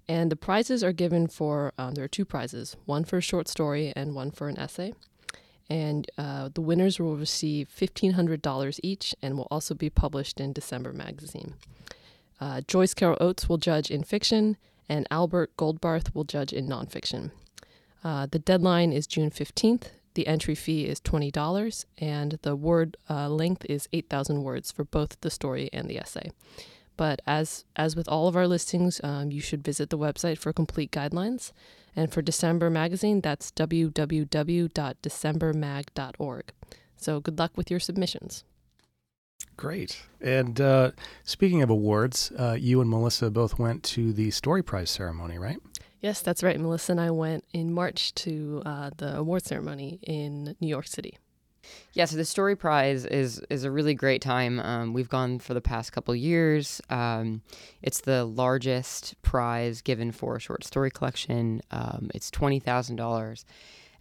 [0.06, 3.48] And the prizes are given for um, there are two prizes, one for a short
[3.48, 4.94] story and one for an essay.
[5.70, 10.92] And uh, the winners will receive $1,500 each and will also be published in December
[10.92, 11.54] Magazine.
[12.38, 17.30] Uh, Joyce Carol Oates will judge in fiction, and Albert Goldbarth will judge in nonfiction.
[18.02, 19.84] Uh, the deadline is June 15th.
[20.14, 25.20] The entry fee is $20, and the word uh, length is 8,000 words for both
[25.22, 26.30] the story and the essay.
[26.96, 30.52] But as as with all of our listings, um, you should visit the website for
[30.52, 31.50] complete guidelines.
[31.96, 36.52] And for December magazine, that's www.decembermag.org.
[36.96, 38.44] So good luck with your submissions.
[39.56, 40.02] Great.
[40.20, 40.90] And uh,
[41.22, 45.58] speaking of awards, uh, you and Melissa both went to the Story Prize ceremony, right?
[46.00, 46.60] Yes, that's right.
[46.60, 51.18] Melissa and I went in March to uh, the award ceremony in New York City.
[51.94, 54.60] Yeah, so the Story Prize is is a really great time.
[54.60, 56.82] Um, we've gone for the past couple years.
[56.90, 57.40] Um,
[57.80, 61.62] it's the largest prize given for a short story collection.
[61.70, 63.46] Um, it's twenty thousand dollars,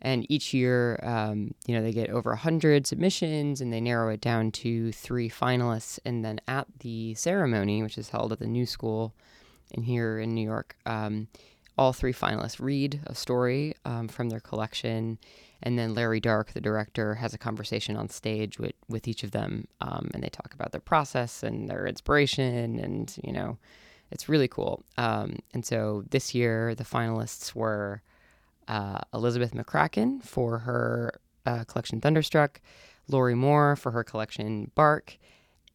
[0.04, 4.22] and each year, um, you know, they get over hundred submissions, and they narrow it
[4.22, 6.00] down to three finalists.
[6.06, 9.14] And then at the ceremony, which is held at the New School,
[9.72, 11.28] in here in New York, um,
[11.78, 15.18] all three finalists read a story um, from their collection
[15.64, 19.32] and then Larry Dark, the director, has a conversation on stage with, with each of
[19.32, 23.58] them, um, and they talk about their process and their inspiration, and you know,
[24.12, 24.84] it's really cool.
[24.98, 28.02] Um, and so this year, the finalists were
[28.68, 32.62] uh, Elizabeth McCracken for her uh, collection Thunderstruck,
[33.08, 35.18] Lorrie Moore for her collection Bark,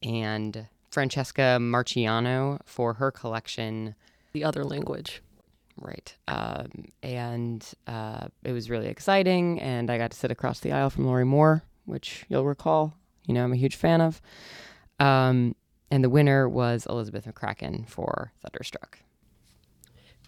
[0.01, 3.95] and Francesca Marciano for her collection
[4.33, 5.21] The other language.
[5.77, 6.13] Right.
[6.27, 6.69] Um,
[7.01, 9.61] and uh, it was really exciting.
[9.61, 13.33] And I got to sit across the aisle from Lorrie Moore, which you'll recall, you
[13.33, 14.21] know, I'm a huge fan of.
[14.99, 15.55] Um,
[15.89, 18.99] and the winner was Elizabeth McCracken for Thunderstruck.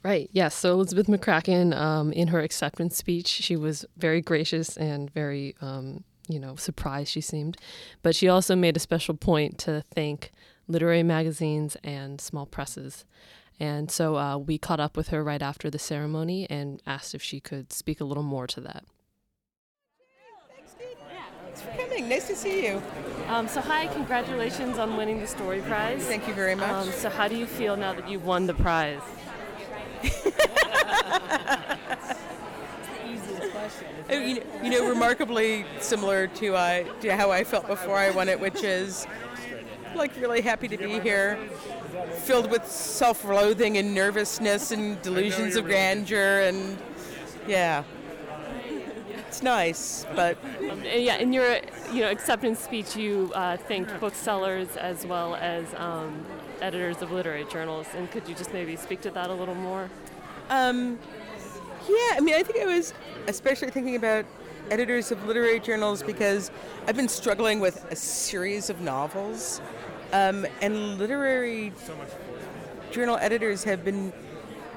[0.04, 0.30] Right.
[0.32, 0.56] Yes.
[0.56, 6.04] So Elizabeth McCracken, um, in her acceptance speech, she was very gracious and very, um,
[6.28, 7.12] you know, surprised.
[7.12, 7.58] She seemed,
[8.02, 10.32] but she also made a special point to thank
[10.68, 13.06] literary magazines and small presses.
[13.60, 17.22] And so uh, we caught up with her right after the ceremony and asked if
[17.22, 18.86] she could speak a little more to that.
[21.44, 22.10] Thanks for coming.
[22.10, 22.82] Nice to see you.
[23.28, 26.04] Um, so, hi, congratulations on winning the Story Prize.
[26.06, 26.72] Thank you very much.
[26.72, 29.02] Um, so, how do you feel now that you've won the prize?
[30.04, 30.12] You
[34.10, 34.18] know,
[34.64, 38.64] you know, remarkably similar to, uh, to how I felt before I won it, which
[38.64, 39.08] is
[39.96, 41.38] like really happy to be here,
[42.20, 46.78] filled with self-loathing and nervousness and delusions of grandeur, and
[47.48, 47.84] yeah,
[49.28, 50.06] it's nice.
[50.16, 50.38] But
[50.70, 51.60] Um, yeah, in your
[51.92, 56.26] you know acceptance speech, you uh, thanked booksellers as well as um,
[56.62, 57.88] editors of literary journals.
[57.96, 59.90] And could you just maybe speak to that a little more?
[60.50, 61.00] Um,
[61.88, 62.94] yeah, I mean, I think I was
[63.28, 64.26] especially thinking about
[64.70, 66.52] editors of literary journals because
[66.88, 69.62] I've been struggling with a series of novels,
[70.14, 71.74] um, and literary
[72.92, 74.14] journal editors have been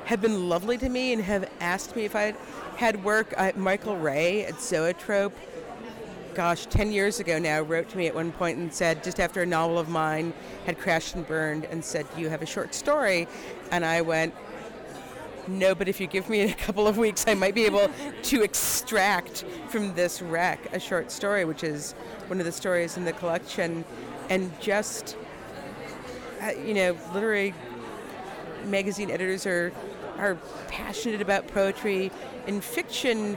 [0.05, 2.35] have been lovely to me and have asked me if I
[2.77, 3.33] had work.
[3.37, 5.35] Uh, Michael Ray at Zoetrope,
[6.35, 9.43] gosh, 10 years ago now, wrote to me at one point and said, just after
[9.43, 10.33] a novel of mine
[10.67, 13.29] had crashed and burned, and said, Do you have a short story?
[13.71, 14.35] And I went,
[15.47, 17.89] No, but if you give me a couple of weeks, I might be able
[18.25, 21.93] to extract from this wreck a short story, which is
[22.27, 23.85] one of the stories in the collection.
[24.29, 25.17] And just,
[26.43, 27.55] uh, you know, literary
[28.65, 29.73] magazine editors are
[30.19, 30.37] are
[30.69, 32.11] passionate about poetry
[32.47, 33.37] in fiction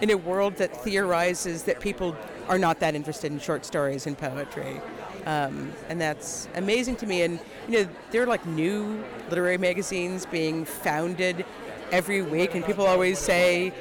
[0.00, 2.16] in a world that theorizes that people
[2.48, 4.80] are not that interested in short stories and poetry.
[5.24, 7.22] Um, and that's amazing to me.
[7.22, 11.44] And you know, there are like new literary magazines being founded
[11.90, 13.72] every week, and people always say,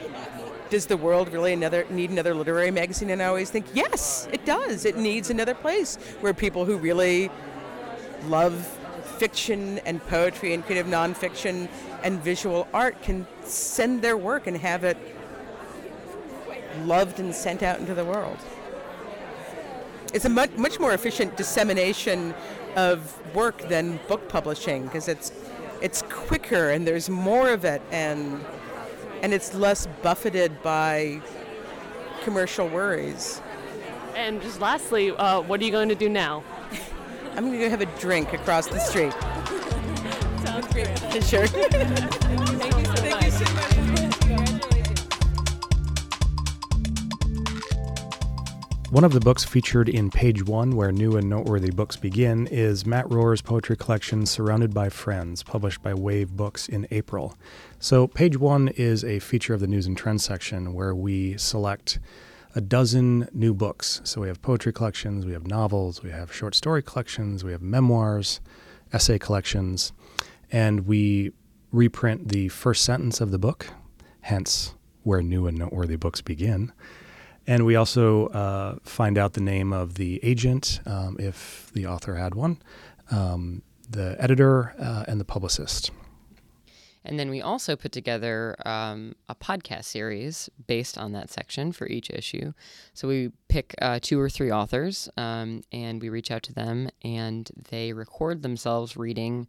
[0.70, 4.46] "Does the world really another need another literary magazine?" And I always think, yes, it
[4.46, 4.86] does.
[4.86, 7.30] It needs another place where people who really
[8.28, 8.66] love
[9.18, 11.70] fiction and poetry and creative nonfiction
[12.04, 14.98] and visual art can send their work and have it
[16.84, 18.38] loved and sent out into the world.
[20.14, 22.34] It's a much, much more efficient dissemination
[22.76, 25.32] of work than book publishing because it's
[25.82, 28.44] it's quicker and there's more of it and
[29.22, 31.22] and it's less buffeted by
[32.24, 33.42] commercial worries.
[34.16, 36.44] And just lastly, uh, what are you going to do now?
[37.36, 39.14] I'm going to go have a drink across the street.
[40.46, 40.90] Sounds great.
[41.24, 41.48] Sure.
[48.96, 52.86] One of the books featured in page one, where new and noteworthy books begin, is
[52.86, 57.38] Matt Rohrer's poetry collection Surrounded by Friends, published by Wave Books in April.
[57.78, 62.00] So, page one is a feature of the news and trends section where we select
[62.56, 64.00] a dozen new books.
[64.06, 67.62] So, we have poetry collections, we have novels, we have short story collections, we have
[67.62, 68.40] memoirs,
[68.94, 69.92] essay collections,
[70.54, 71.34] and we
[71.74, 73.68] reprint the first sentence of the book,
[74.22, 76.72] hence where new and noteworthy books begin.
[77.48, 82.16] And we also uh, find out the name of the agent, um, if the author
[82.16, 82.58] had one,
[83.12, 85.92] um, the editor, uh, and the publicist.
[87.06, 91.88] And then we also put together um, a podcast series based on that section for
[91.88, 92.54] each issue.
[92.94, 96.90] So we pick uh, two or three authors um, and we reach out to them
[97.04, 99.48] and they record themselves reading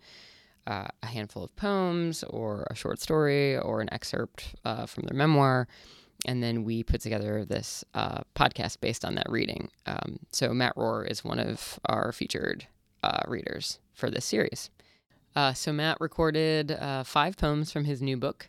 [0.66, 5.16] uh, a handful of poems or a short story or an excerpt uh, from their
[5.16, 5.66] memoir.
[6.26, 9.70] And then we put together this uh, podcast based on that reading.
[9.86, 12.66] Um, so Matt Rohrer is one of our featured
[13.02, 14.68] uh, readers for this series.
[15.36, 18.48] Uh, so Matt recorded uh, five poems from his new book,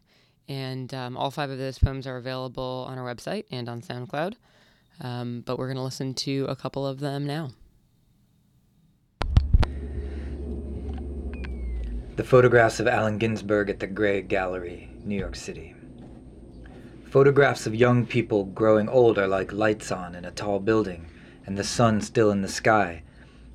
[0.50, 4.34] and um, all five of those poems are available on our website and on SoundCloud.
[5.00, 7.52] Um, but we're going to listen to a couple of them now.
[12.16, 15.76] The photographs of Allen Ginsberg at the Gray Gallery, New York City.
[17.10, 21.06] Photographs of young people growing old are like lights on in a tall building,
[21.46, 23.02] and the sun still in the sky.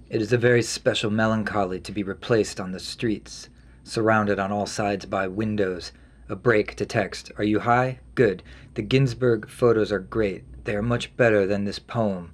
[0.08, 3.50] It is a very special melancholy to be replaced on the streets,
[3.84, 5.92] surrounded on all sides by windows,
[6.30, 7.98] a break to text, Are you high?
[8.14, 8.42] Good.
[8.72, 10.44] The Ginsberg photos are great.
[10.64, 12.32] They are much better than this poem,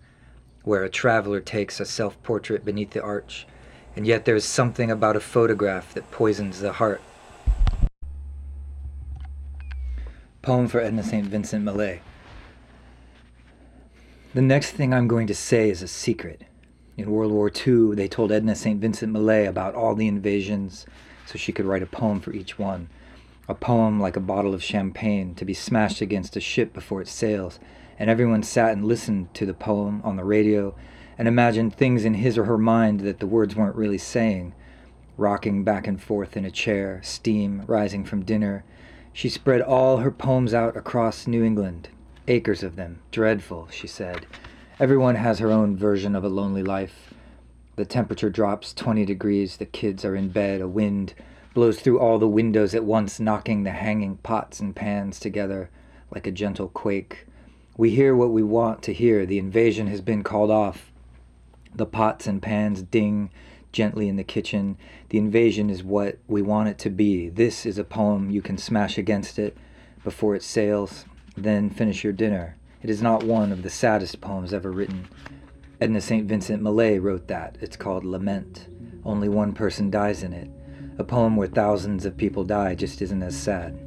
[0.63, 3.45] where a traveler takes a self portrait beneath the arch,
[3.97, 7.01] and yet there is something about a photograph that poisons the heart.
[10.49, 11.27] Poem for Edna St.
[11.27, 12.01] Vincent Millay.
[14.33, 16.41] The next thing I'm going to say is a secret.
[16.97, 18.81] In World War II, they told Edna St.
[18.81, 20.87] Vincent Millay about all the invasions
[21.27, 22.89] so she could write a poem for each one.
[23.47, 27.09] A poem like a bottle of champagne to be smashed against a ship before it
[27.09, 27.61] sails,
[27.99, 30.75] and everyone sat and listened to the poem on the radio
[31.19, 34.55] and imagined things in his or her mind that the words weren't really saying.
[35.19, 38.65] Rocking back and forth in a chair, steam rising from dinner,
[39.19, 41.89] she spread all her poems out across New England.
[42.29, 43.01] Acres of them.
[43.11, 44.25] Dreadful, she said.
[44.79, 47.13] Everyone has her own version of a lonely life.
[47.75, 51.15] The temperature drops 20 degrees, the kids are in bed, a wind
[51.53, 55.69] blows through all the windows at once, knocking the hanging pots and pans together
[56.15, 57.27] like a gentle quake.
[57.77, 59.27] We hear what we want to hear.
[59.27, 60.93] The invasion has been called off.
[61.75, 63.31] The pots and pans ding
[63.73, 64.77] gently in the kitchen.
[65.11, 67.29] The invasion is what we want it to be.
[67.29, 69.57] This is a poem you can smash against it
[70.05, 71.05] before it sails,
[71.37, 72.57] then finish your dinner.
[72.83, 75.09] It is not one of the saddest poems ever written.
[75.81, 76.27] Edna St.
[76.27, 77.57] Vincent Millay wrote that.
[77.61, 78.69] It's called Lament.
[79.05, 80.51] Only one person dies in it.
[80.99, 83.79] A poem where thousands of people die just isn't as sad.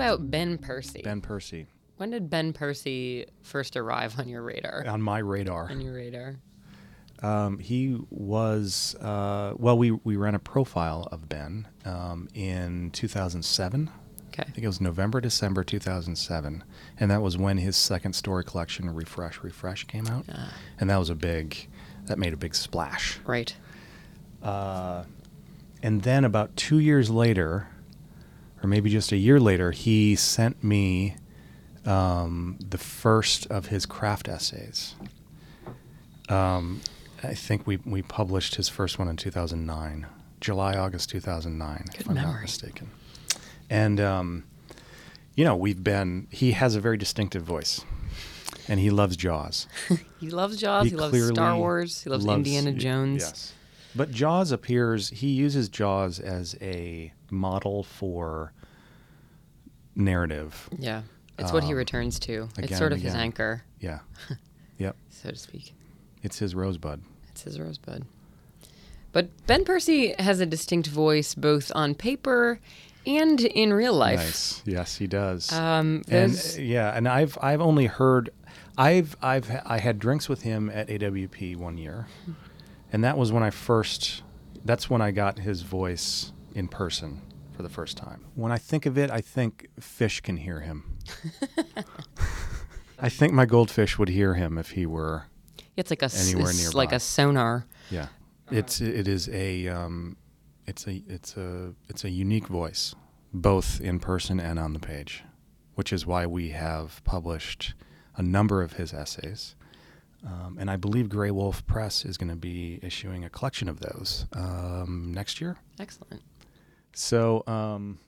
[0.00, 1.02] About Ben Percy.
[1.02, 4.84] Ben Percy When did Ben Percy first arrive on your radar?
[4.86, 5.70] on my radar.
[5.70, 6.36] On your radar.
[7.22, 9.76] Um, he was uh, well.
[9.76, 13.90] We we ran a profile of Ben um, in 2007.
[14.28, 14.42] Okay.
[14.42, 16.64] I think it was November, December 2007,
[16.98, 20.54] and that was when his second story collection, Refresh, Refresh, came out, Ah.
[20.78, 21.66] and that was a big,
[22.06, 23.18] that made a big splash.
[23.26, 23.54] Right.
[24.42, 25.02] Uh,
[25.82, 27.66] and then about two years later,
[28.62, 31.16] or maybe just a year later, he sent me
[31.86, 34.94] um, the first of his craft essays.
[36.28, 36.80] Um,
[37.22, 40.06] I think we we published his first one in 2009,
[40.40, 42.90] July August 2009, Good if I'm not mistaken.
[43.68, 44.44] And um,
[45.34, 46.26] you know, we've been.
[46.30, 47.84] He has a very distinctive voice,
[48.68, 49.66] and he loves Jaws.
[50.20, 50.90] He loves Jaws.
[50.90, 52.02] He, loves Star Wars.
[52.02, 53.22] He loves, loves- Indiana Jones.
[53.22, 53.52] Yes.
[53.94, 58.52] But Jaws appears, he uses Jaws as a model for
[59.96, 60.68] narrative.
[60.78, 61.02] Yeah.
[61.38, 62.48] It's what he Um, returns to.
[62.56, 63.22] again It's sort and of his again.
[63.24, 64.00] anchor, Yeah.
[64.78, 64.96] yep.
[65.08, 65.72] so to speak.
[66.22, 67.00] It's his rosebud.
[67.30, 68.04] It's his rosebud.
[69.12, 72.60] But Ben Percy has a distinct voice both on paper
[73.06, 74.18] and in real life.
[74.18, 74.62] Nice.
[74.66, 75.50] Yes, he does.
[75.52, 78.30] Um, and those- uh, yeah, and I've I've only heard
[78.76, 82.06] I've I've I had drinks with him at AWP one year.
[82.92, 84.22] And that was when I first
[84.64, 87.22] that's when I got his voice in person
[87.56, 88.26] for the first time.
[88.34, 90.98] When I think of it, I think fish can hear him.
[92.98, 95.24] I think my goldfish would hear him if he were
[95.76, 97.66] It's like a s- anywhere it's like a sonar.
[97.90, 98.08] Yeah,
[98.50, 100.16] it's it is a um,
[100.66, 102.94] it's a it's a it's a unique voice,
[103.32, 105.24] both in person and on the page,
[105.76, 107.74] which is why we have published
[108.16, 109.54] a number of his essays,
[110.26, 114.26] um, and I believe Graywolf Press is going to be issuing a collection of those
[114.34, 115.56] um, next year.
[115.78, 116.22] Excellent.
[116.92, 117.98] So, um,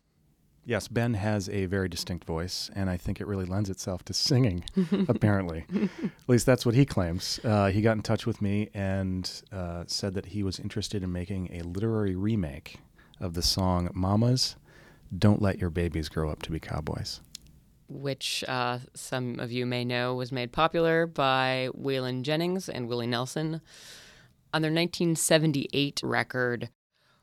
[0.64, 4.12] yes, Ben has a very distinct voice, and I think it really lends itself to
[4.12, 4.64] singing,
[5.08, 5.64] apparently.
[5.72, 7.40] At least that's what he claims.
[7.44, 11.12] Uh, he got in touch with me and uh, said that he was interested in
[11.12, 12.78] making a literary remake
[13.20, 14.56] of the song Mamas,
[15.16, 17.20] Don't Let Your Babies Grow Up to Be Cowboys.
[17.92, 23.06] Which uh, some of you may know was made popular by Waylon Jennings and Willie
[23.06, 23.60] Nelson
[24.54, 26.68] on their 1978 record,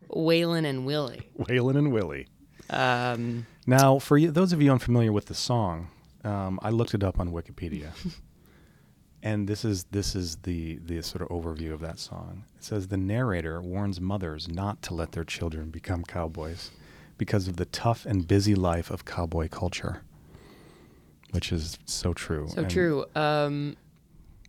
[0.09, 1.29] Waylon and Willie.
[1.37, 2.27] Waylon and Willie.
[2.69, 5.89] Um, Now, for you, those of you unfamiliar with the song,
[6.23, 7.91] um, I looked it up on Wikipedia,
[9.23, 12.43] and this is this is the the sort of overview of that song.
[12.57, 16.71] It says the narrator warns mothers not to let their children become cowboys
[17.17, 20.01] because of the tough and busy life of cowboy culture,
[21.31, 22.47] which is so true.
[22.49, 23.05] so And true.
[23.15, 23.75] Um,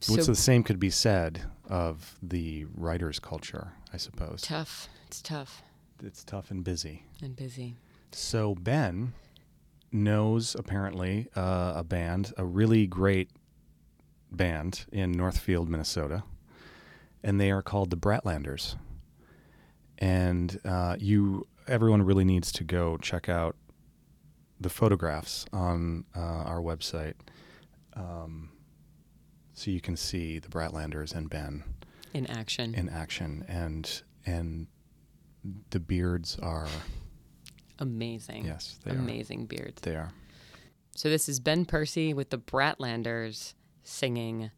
[0.09, 4.41] What's so the same could be said of the writer's culture, I suppose.
[4.43, 4.89] tough.
[5.07, 5.63] It's tough
[6.03, 7.05] It's tough and busy.
[7.23, 7.77] and busy.
[8.13, 9.13] So Ben
[9.93, 13.31] knows apparently uh, a band, a really great
[14.33, 16.23] band in Northfield, Minnesota,
[17.23, 18.77] and they are called the Bratlanders.
[19.99, 23.55] And uh, you, everyone really needs to go check out
[24.61, 27.15] the photographs on uh, our website,
[27.95, 28.51] um,
[29.55, 31.65] so you can see the Bratlanders and Ben
[32.15, 32.75] In action.
[32.75, 34.67] in action, and and
[35.71, 36.69] the beards are
[37.79, 38.45] Amazing.
[38.45, 38.95] yes, they are.
[38.99, 39.81] Amazing beards.
[39.83, 40.11] They are.
[40.95, 43.55] So this is Ben Percy with the Bratlanders
[43.85, 44.51] singing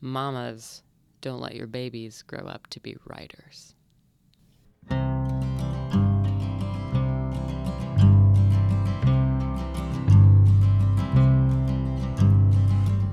[0.00, 0.82] Mamas,
[1.20, 3.73] don't let your babies grow up to be writers.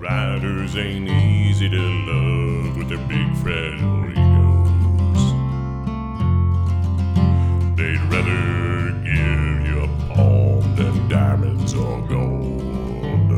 [0.01, 5.23] Riders ain't easy to love with their big fragile egos.
[7.77, 13.29] They'd rather give you a palm than diamonds or gold.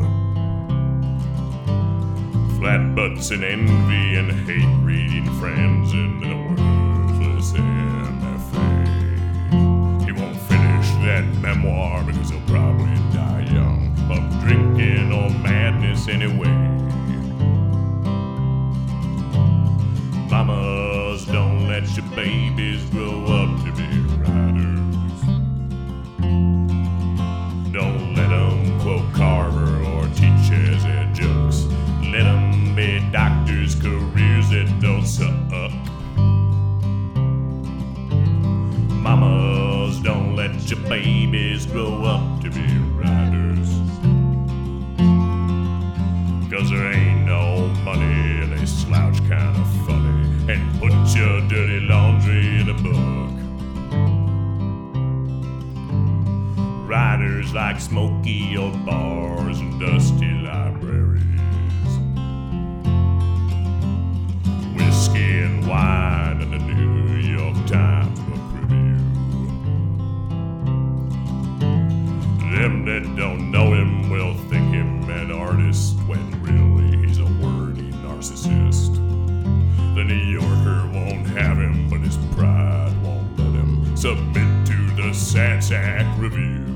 [2.56, 8.86] Flat butts and envy and hate reading friends and then a worthless MFA.
[10.06, 12.02] He won't finish that memoir
[16.08, 16.48] anyway.
[20.30, 23.53] Mamas, don't let your babies grow up
[57.54, 61.22] like smoky old bars and dusty libraries.
[64.74, 68.96] Whiskey and wine and the New York Times book review.
[72.56, 77.92] Them that don't know him will think him an artist when really he's a wordy
[78.02, 78.96] narcissist.
[79.94, 85.10] The New Yorker won't have him, but his pride won't let him submit to the
[85.12, 86.73] SATSAC review.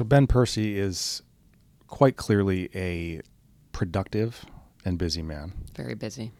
[0.00, 1.20] So Ben Percy is
[1.86, 3.20] quite clearly a
[3.72, 4.46] productive
[4.82, 5.52] and busy man.
[5.76, 6.32] Very busy.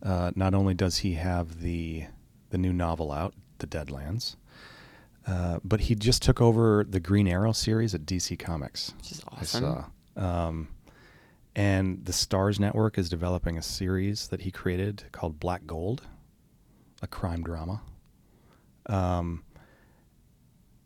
[0.00, 2.04] Uh, not only does he have the
[2.50, 4.36] the new novel out, The Deadlands,
[5.26, 8.92] uh, but he just took over the Green Arrow series at DC Comics.
[8.98, 9.84] Which is I awesome.
[10.16, 10.46] saw.
[10.46, 10.68] Um,
[11.56, 16.02] and the Starz Network is developing a series that he created called Black Gold,
[17.02, 17.82] a crime drama.
[18.86, 19.42] Um,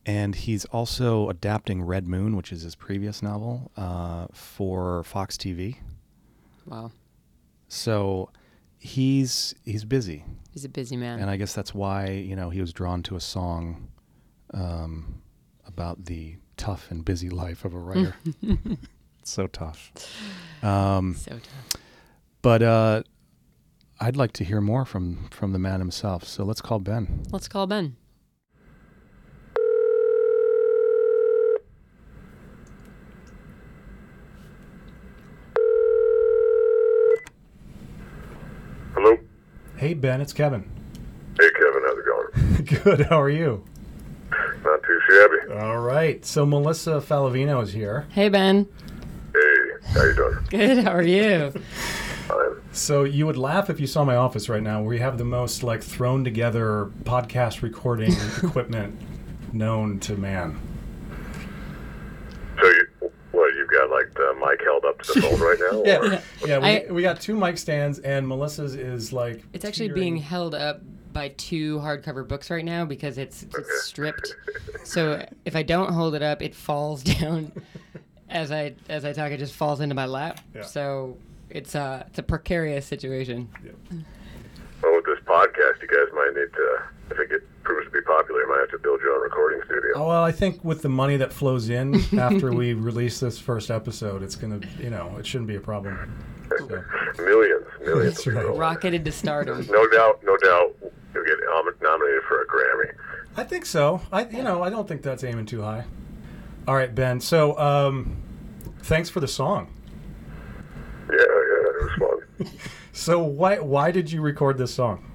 [0.06, 5.76] and he's also adapting Red Moon, which is his previous novel, uh, for Fox TV.
[6.66, 6.92] Wow.
[7.68, 8.30] So
[8.78, 11.18] he's he's busy, He's a busy man.
[11.20, 13.88] and I guess that's why you know he was drawn to a song
[14.52, 15.22] um,
[15.66, 18.14] about the tough and busy life of a writer.
[19.24, 19.90] so tough.
[20.62, 21.82] Um, so tough.
[22.40, 23.02] But uh,
[24.00, 26.24] I'd like to hear more from from the man himself.
[26.24, 27.22] So let's call Ben.
[27.30, 27.96] Let's call Ben.
[40.04, 40.70] Ben, it's Kevin.
[41.40, 42.64] Hey, Kevin, how's it going?
[42.84, 43.06] Good.
[43.06, 43.64] How are you?
[44.62, 45.58] Not too shabby.
[45.58, 46.22] All right.
[46.26, 48.06] So Melissa Faliveno is here.
[48.10, 48.68] Hey Ben.
[49.32, 50.38] Hey, how you doing?
[50.50, 50.84] Good.
[50.84, 51.52] How are you?
[52.28, 52.36] Fine.
[52.72, 54.80] So you would laugh if you saw my office right now.
[54.80, 59.00] Where we have the most like thrown together podcast recording equipment
[59.54, 60.60] known to man.
[62.60, 62.86] So, you,
[63.32, 65.63] what, you've got like the mic held up to the phone right now?
[65.86, 66.58] or- Yeah, yeah.
[66.58, 70.54] We, I- we got two mic stands, and Melissa's is like It's actually being held
[70.54, 70.80] up
[71.12, 74.34] by two hardcover books right now because it's, it's stripped.
[74.82, 77.52] So if I don't hold it up, it falls down
[78.28, 79.30] as I as I talk.
[79.30, 80.40] It just falls into my lap.
[80.54, 80.62] Yeah.
[80.62, 81.16] So
[81.50, 83.48] it's a it's a precarious situation.
[83.60, 83.92] Well, with this
[85.24, 88.60] podcast, you guys might need to, if it get, proves to be popular, you might
[88.60, 89.92] have to build your own recording studio.
[89.96, 93.70] Oh, well, I think with the money that flows in after we release this first
[93.70, 95.96] episode, it's gonna, you know, it shouldn't be a problem.
[96.58, 96.66] So,
[97.18, 98.14] Millions, millions.
[98.14, 98.56] that's right.
[98.56, 99.66] Rocketed to stardom.
[99.70, 100.74] No doubt, no doubt,
[101.14, 101.38] you'll get
[101.82, 102.92] nominated for a Grammy.
[103.36, 104.00] I think so.
[104.12, 105.84] I, you know, I don't think that's aiming too high.
[106.68, 107.20] All right, Ben.
[107.20, 108.16] So, um,
[108.82, 109.72] thanks for the song.
[111.10, 112.50] Yeah, yeah, it was fun.
[112.96, 115.10] So, why why did you record this song?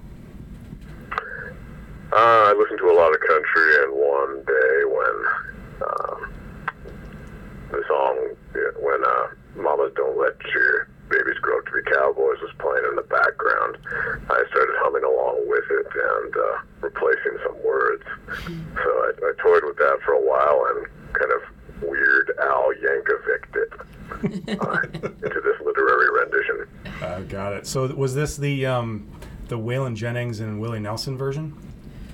[2.12, 5.16] Uh, I listened to a lot of country, and one day when
[5.88, 6.32] um,
[7.72, 12.36] the song, yeah, when uh, "Mamas Don't Let Your Babies Grow Up to Be Cowboys"
[12.42, 13.78] was playing in the background,
[14.28, 18.04] I started humming along with it and uh, replacing some words.
[18.36, 21.42] So I, I toyed with that for a while and kind of
[21.88, 23.72] Weird Al Yankovic it
[24.60, 26.66] uh, into this literary rendition.
[27.02, 27.59] Uh, got it.
[27.70, 29.08] So, was this the um,
[29.46, 31.56] the Waylon Jennings and Willie Nelson version?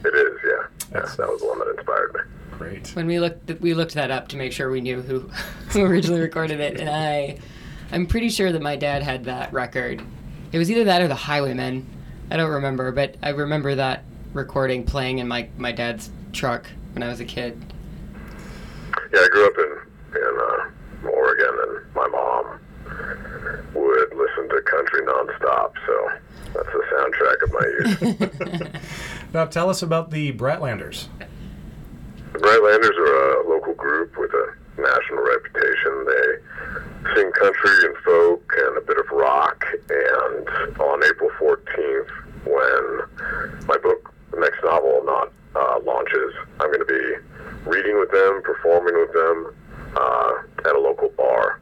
[0.05, 0.67] It is, yeah.
[0.93, 2.21] yeah that was the one that inspired me.
[2.59, 2.89] Great.
[2.89, 5.21] When we looked we looked that up to make sure we knew who
[5.71, 7.39] who originally recorded it, and I
[7.91, 10.03] I'm pretty sure that my dad had that record.
[10.53, 11.87] It was either that or the Highwaymen.
[12.31, 14.05] I don't remember, but I remember that
[14.35, 17.59] recording playing in my my dad's truck when I was a kid.
[19.11, 22.61] Yeah, I grew up in in uh, Oregon, and my mom
[23.77, 25.73] would listen to country nonstop.
[25.87, 26.11] So
[26.55, 27.86] that's the soundtrack of my youth.
[29.33, 31.09] Now, tell us about the Bratlanders.
[32.33, 36.05] the Brightlanders are a local group with a national reputation.
[36.07, 39.65] They sing country and folk and a bit of rock.
[39.91, 42.09] And on April 14th,
[42.45, 48.11] when my book, the next novel, not uh, launches, I'm going to be reading with
[48.11, 49.55] them, performing with them
[49.97, 50.33] uh,
[50.65, 51.61] at a local bar.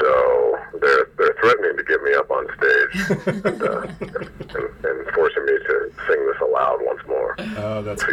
[0.00, 5.46] So they're they're threatening to get me up on stage and, uh, and, and forcing
[5.46, 7.34] me to sing this aloud once more.
[7.56, 8.04] Oh, that's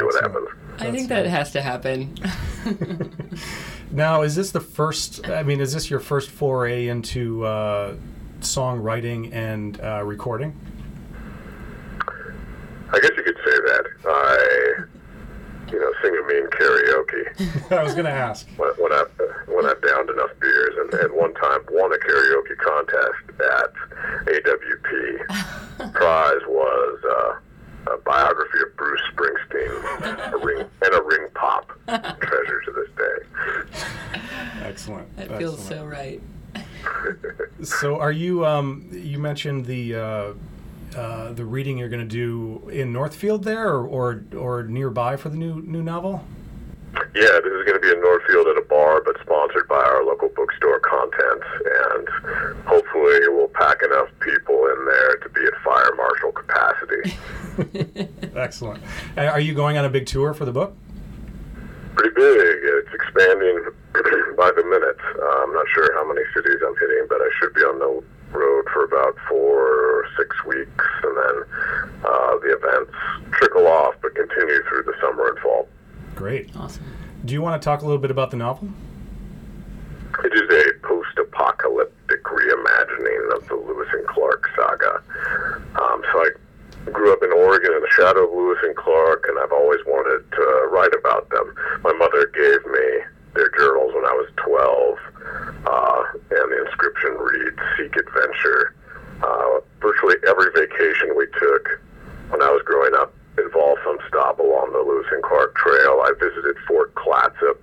[0.45, 0.87] See what excellent.
[0.87, 0.87] happens.
[0.87, 3.39] I think that has to happen.
[3.95, 5.25] Now, is this the first?
[5.29, 7.95] I mean, is this your first foray into uh,
[8.41, 10.53] songwriting and uh, recording?
[12.91, 13.85] I guess you could say that.
[14.05, 14.83] I,
[15.71, 18.47] you know, sing a mean karaoke I was going to ask.
[18.57, 19.05] when, when I
[19.47, 23.73] when I've downed enough beers, and, at one time won a karaoke contest at
[24.25, 25.93] AWP.
[25.93, 27.39] Prize was uh,
[27.88, 31.69] a biography of Bruce Springsteen, a ring and a ring pop.
[31.88, 33.83] Treasure to this day.
[34.63, 35.15] Excellent.
[35.17, 35.81] That feels Excellent.
[35.81, 36.21] so right.
[37.63, 38.45] So, are you?
[38.45, 40.33] Um, you mentioned the uh,
[40.95, 45.29] uh, the reading you're going to do in Northfield there, or, or or nearby for
[45.29, 46.23] the new new novel.
[47.15, 50.03] Yeah, this is going to be in Northfield at a bar, but sponsored by our
[50.03, 51.43] local bookstore content.
[51.63, 52.07] and
[52.65, 57.17] hopefully we'll pack enough people in there to be at fire marshal capacity.
[58.35, 58.83] Excellent.
[59.17, 60.75] Are you going on a big tour for the book?
[61.95, 62.57] Pretty big.
[62.63, 63.63] It's expanding
[64.37, 64.99] by the minute.
[65.15, 68.03] Uh, I'm not sure how many cities I'm hitting, but I should be on the
[68.37, 71.35] road for about four or six weeks, and then
[72.03, 72.91] uh, the events
[73.31, 75.67] trickle off but continue through the summer and fall.
[76.16, 76.55] Great.
[76.55, 76.84] Awesome.
[77.26, 78.70] Do you want to talk a little bit about the novel?
[80.24, 85.03] It is a post-apocalyptic reimagining of the Lewis and Clark saga.
[85.76, 86.30] Um, so I
[86.91, 90.24] grew up in Oregon in the shadow of Lewis and Clark, and I've always wanted
[90.32, 91.53] to write about them.
[91.84, 92.88] My mother gave me
[93.34, 94.97] their journals when I was 12,
[95.68, 98.74] uh, and the inscription reads "Seek Adventure."
[99.22, 101.80] Uh, virtually every vacation we took
[102.30, 106.01] when I was growing up involved some stop along the Lewis and Clark Trail.
[106.03, 107.59] I visited Fort Clatsop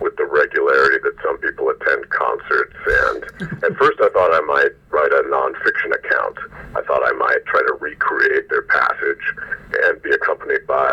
[0.00, 2.76] with the regularity that some people attend concerts,
[3.08, 3.24] and
[3.64, 6.36] at first I thought I might write a nonfiction account.
[6.76, 9.24] I thought I might try to recreate their passage
[9.84, 10.92] and be accompanied by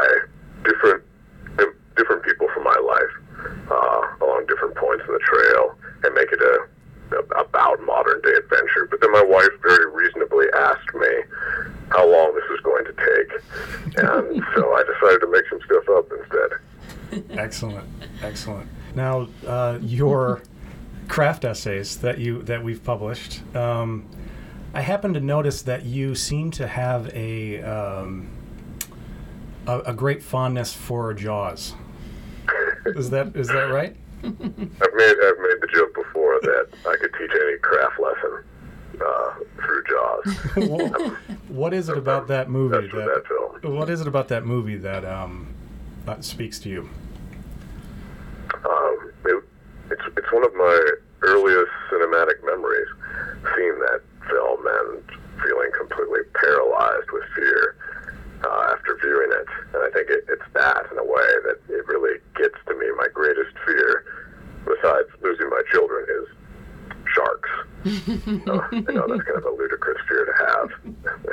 [0.64, 1.04] different
[1.98, 3.14] different people from my life
[3.70, 6.66] uh, along different points in the trail and make it a
[7.38, 8.88] about modern day adventure.
[8.90, 11.08] But then my wife very reasonably asked me
[11.90, 15.90] how long this was going to take, and so I decided to make some stuff
[15.90, 17.38] up instead.
[17.38, 17.88] Excellent,
[18.22, 18.70] excellent.
[18.96, 20.42] Now, uh, your
[21.42, 24.06] craft essays that you that we've published, um,
[24.74, 28.30] I happen to notice that you seem to have a um,
[29.68, 31.74] a, a great fondness for Jaws.
[32.86, 33.96] Is that is that right?
[34.24, 38.44] I've made I've made the joke before that I could teach any craft lesson
[39.04, 39.34] uh,
[39.64, 41.16] through Jaws.
[41.48, 43.76] what is it about that movie that film.
[43.76, 45.54] What is it about that movie that um,
[46.06, 46.90] that speaks to you?
[48.54, 49.44] Um, it,
[49.90, 52.88] it's it's one of my earliest cinematic memories,
[53.56, 55.04] seeing that film and
[55.44, 57.76] feeling completely paralyzed with fear
[58.44, 59.48] uh, after viewing it.
[59.74, 62.86] And I think it, it's that in a way that it really gets to me.
[62.98, 64.06] My greatest fear,
[64.66, 66.28] besides losing my children, is
[67.14, 67.50] sharks.
[68.48, 70.70] uh, I know that's kind of a ludicrous fear to have,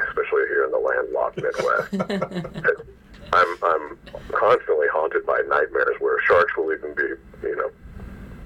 [0.08, 2.74] especially here in the landlocked Midwest.
[3.32, 3.98] I'm I'm
[4.32, 7.14] constantly haunted by nightmares where sharks will even be,
[7.46, 7.70] you know,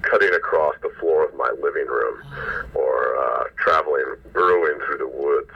[0.01, 2.21] cutting across the floor of my living room,
[2.75, 5.51] or uh, traveling, burrowing through the woods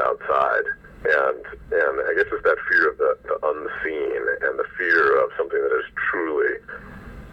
[0.00, 0.64] outside.
[1.04, 5.30] And and I guess it's that fear of the, the unseen and the fear of
[5.36, 6.58] something that is truly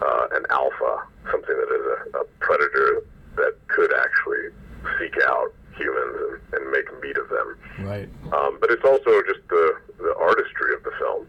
[0.02, 3.02] uh, an alpha, something that is a, a predator
[3.36, 4.52] that could actually
[4.98, 6.16] seek out humans
[6.52, 7.48] and, and make meat of them.
[7.80, 8.08] Right.
[8.32, 11.26] Um, but it's also just the, the artistry of the film.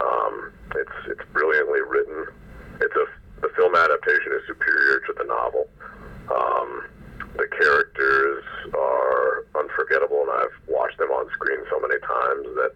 [0.00, 2.26] Um, it's it's brilliantly written.
[2.80, 3.06] It's a
[3.40, 5.68] the film adaptation is superior to the novel.
[6.28, 6.84] Um,
[7.36, 12.72] the characters are unforgettable, and I've watched them on screen so many times that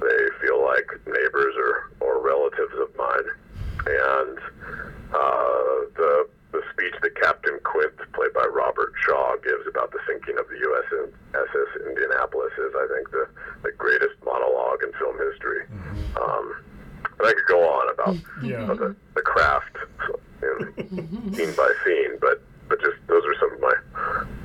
[0.00, 3.28] they feel like neighbors or, or relatives of mine.
[3.86, 4.38] And
[5.12, 10.38] uh, the the speech that Captain Quint, played by Robert Shaw, gives about the sinking
[10.38, 13.26] of the USS Indianapolis is, I think, the,
[13.62, 15.62] the greatest monologue in film history.
[16.20, 16.54] Um,
[17.18, 18.66] and I could go on about Yeah.
[18.74, 19.76] the, the craft
[20.42, 23.74] in, scene by scene, but but just those are some of my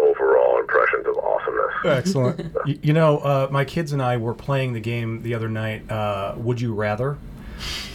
[0.04, 1.74] overall impressions of awesomeness.
[1.86, 2.56] Excellent.
[2.66, 5.90] you, you know, uh, my kids and I were playing the game the other night.
[5.90, 7.18] Uh, would you rather?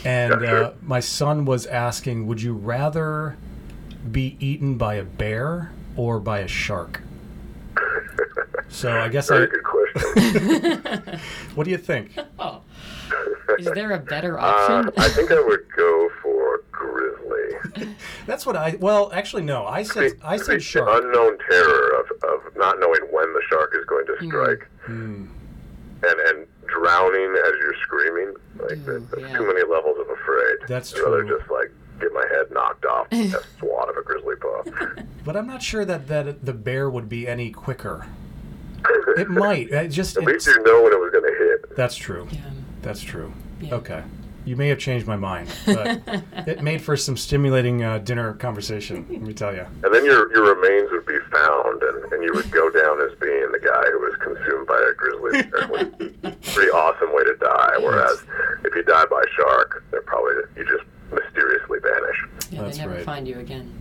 [0.04, 0.64] And Yeah, sure.
[0.64, 3.36] uh, my son was asking, "Would you rather
[4.11, 7.00] be eaten by a bear or by a shark?"
[8.68, 9.36] So I guess I.
[9.38, 9.50] Very I.
[9.50, 11.20] good question.
[11.55, 12.16] What do you think?
[12.38, 12.62] Oh.
[13.59, 14.92] Is there a better Uh, option?
[14.96, 17.94] I think I would go for grizzly.
[18.26, 18.76] That's what I.
[18.80, 19.64] Well, actually, no.
[19.66, 20.88] I said I the said shark.
[20.90, 25.26] unknown terror of, of not knowing when the shark is going to strike, Hmm.
[26.02, 28.34] and and drowning as you're screaming.
[28.59, 30.57] Like that- that's too many levels of afraid.
[30.66, 34.02] That's I'd rather just like get my head knocked off with a swat of a
[34.02, 34.62] grizzly paw.
[35.24, 38.06] But I'm not sure that, that the bear would be any quicker.
[39.16, 39.70] It might.
[39.70, 40.16] It just.
[40.16, 41.76] At least you know when it was going to hit.
[41.76, 42.28] That's true.
[42.82, 43.32] That's true.
[43.64, 44.02] Okay.
[44.44, 46.02] You may have changed my mind, but
[46.46, 49.06] it made for some stimulating uh, dinner conversation.
[49.08, 49.64] Let me tell you.
[49.82, 53.18] And then your your remains would be found, and, and you would go down as
[53.18, 55.68] being the guy who was consumed by a grizzly bear.
[55.68, 57.76] Which a Pretty awesome way to die.
[57.78, 58.22] Whereas
[58.64, 62.24] if you die by a shark, they're probably you just mysteriously vanish.
[62.50, 63.04] yeah, That's they never right.
[63.04, 63.72] find you again.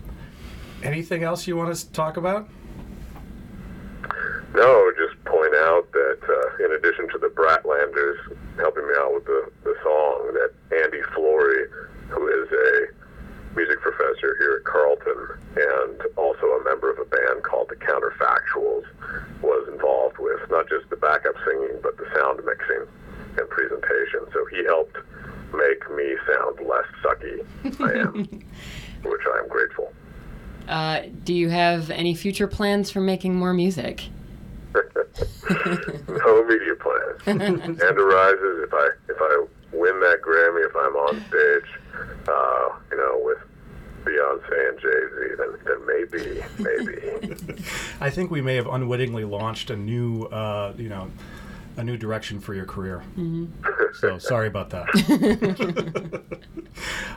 [0.83, 2.49] Anything else you want us to talk about?
[4.53, 8.17] No, just point out that uh, in addition to the Bratlanders
[8.57, 10.51] helping me out with the, the song, that
[10.83, 11.65] Andy Flory,
[12.09, 17.43] who is a music professor here at Carleton and also a member of a band
[17.43, 18.83] called the Counterfactuals,
[19.41, 22.85] was involved with not just the backup singing, but the sound mixing
[23.39, 24.19] and presentation.
[24.33, 24.97] So he helped
[25.53, 27.39] make me sound less sucky
[27.79, 28.25] I am,
[29.03, 29.93] which I am grateful.
[30.67, 34.09] Uh, do you have any future plans for making more music?
[34.75, 37.21] no immediate plans.
[37.25, 41.79] and arises if I if I win that Grammy, if I'm on stage,
[42.27, 43.37] uh, you know, with
[44.03, 47.63] Beyonce and Jay Z, then, then maybe, maybe.
[48.01, 51.09] I think we may have unwittingly launched a new, uh, you know,
[51.77, 53.03] a new direction for your career.
[53.99, 54.87] So sorry about that.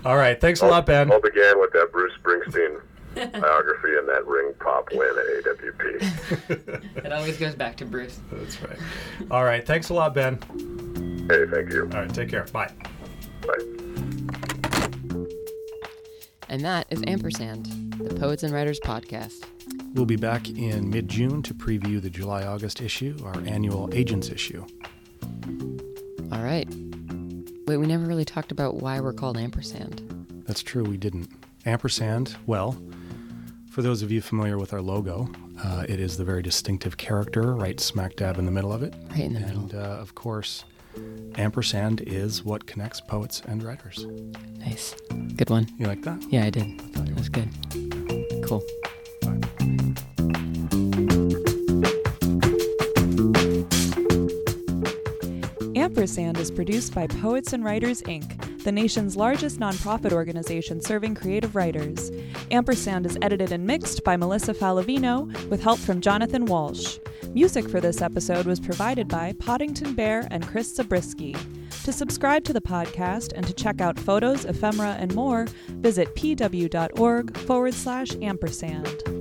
[0.05, 1.11] All right, thanks a lot, Ben.
[1.11, 2.81] All began with that Bruce Springsteen
[3.15, 6.56] biography and that ring pop win at AWP.
[6.67, 8.19] It always goes back to Bruce.
[8.33, 8.79] That's right.
[9.31, 10.39] All right, thanks a lot, Ben.
[11.29, 11.83] Hey, thank you.
[11.83, 12.45] All right, take care.
[12.53, 12.73] Bye.
[13.43, 13.59] Bye.
[16.49, 19.45] And that is Ampersand, the Poets and Writers podcast.
[19.95, 24.29] We'll be back in mid June to preview the July August issue, our annual Agents
[24.29, 24.65] issue.
[26.33, 26.69] All right.
[27.67, 30.45] Wait, we never really talked about why we're called Ampersand.
[30.47, 31.31] That's true, we didn't.
[31.65, 32.77] Ampersand, well,
[33.71, 35.29] for those of you familiar with our logo,
[35.67, 38.95] uh, it is the very distinctive character right smack dab in the middle of it.
[39.11, 39.81] Right in the and, middle.
[39.81, 40.65] uh, of course,
[41.37, 44.07] ampersand is what connects poets and writers.
[44.59, 44.95] Nice.
[45.37, 45.67] Good one.
[45.79, 46.23] You like that?
[46.31, 46.79] Yeah, I did.
[46.95, 47.49] That was good.
[48.47, 48.63] Cool.
[55.75, 61.55] Ampersand is produced by Poets and Writers Inc., the nation's largest nonprofit organization serving creative
[61.55, 62.11] writers.
[62.51, 66.99] Ampersand is edited and mixed by Melissa Faliveno with help from Jonathan Walsh.
[67.33, 71.37] Music for this episode was provided by Poddington Bear and Chris Zabriskie.
[71.85, 77.37] To subscribe to the podcast and to check out photos, ephemera, and more, visit pw.org
[77.37, 79.16] forward slash ampersand.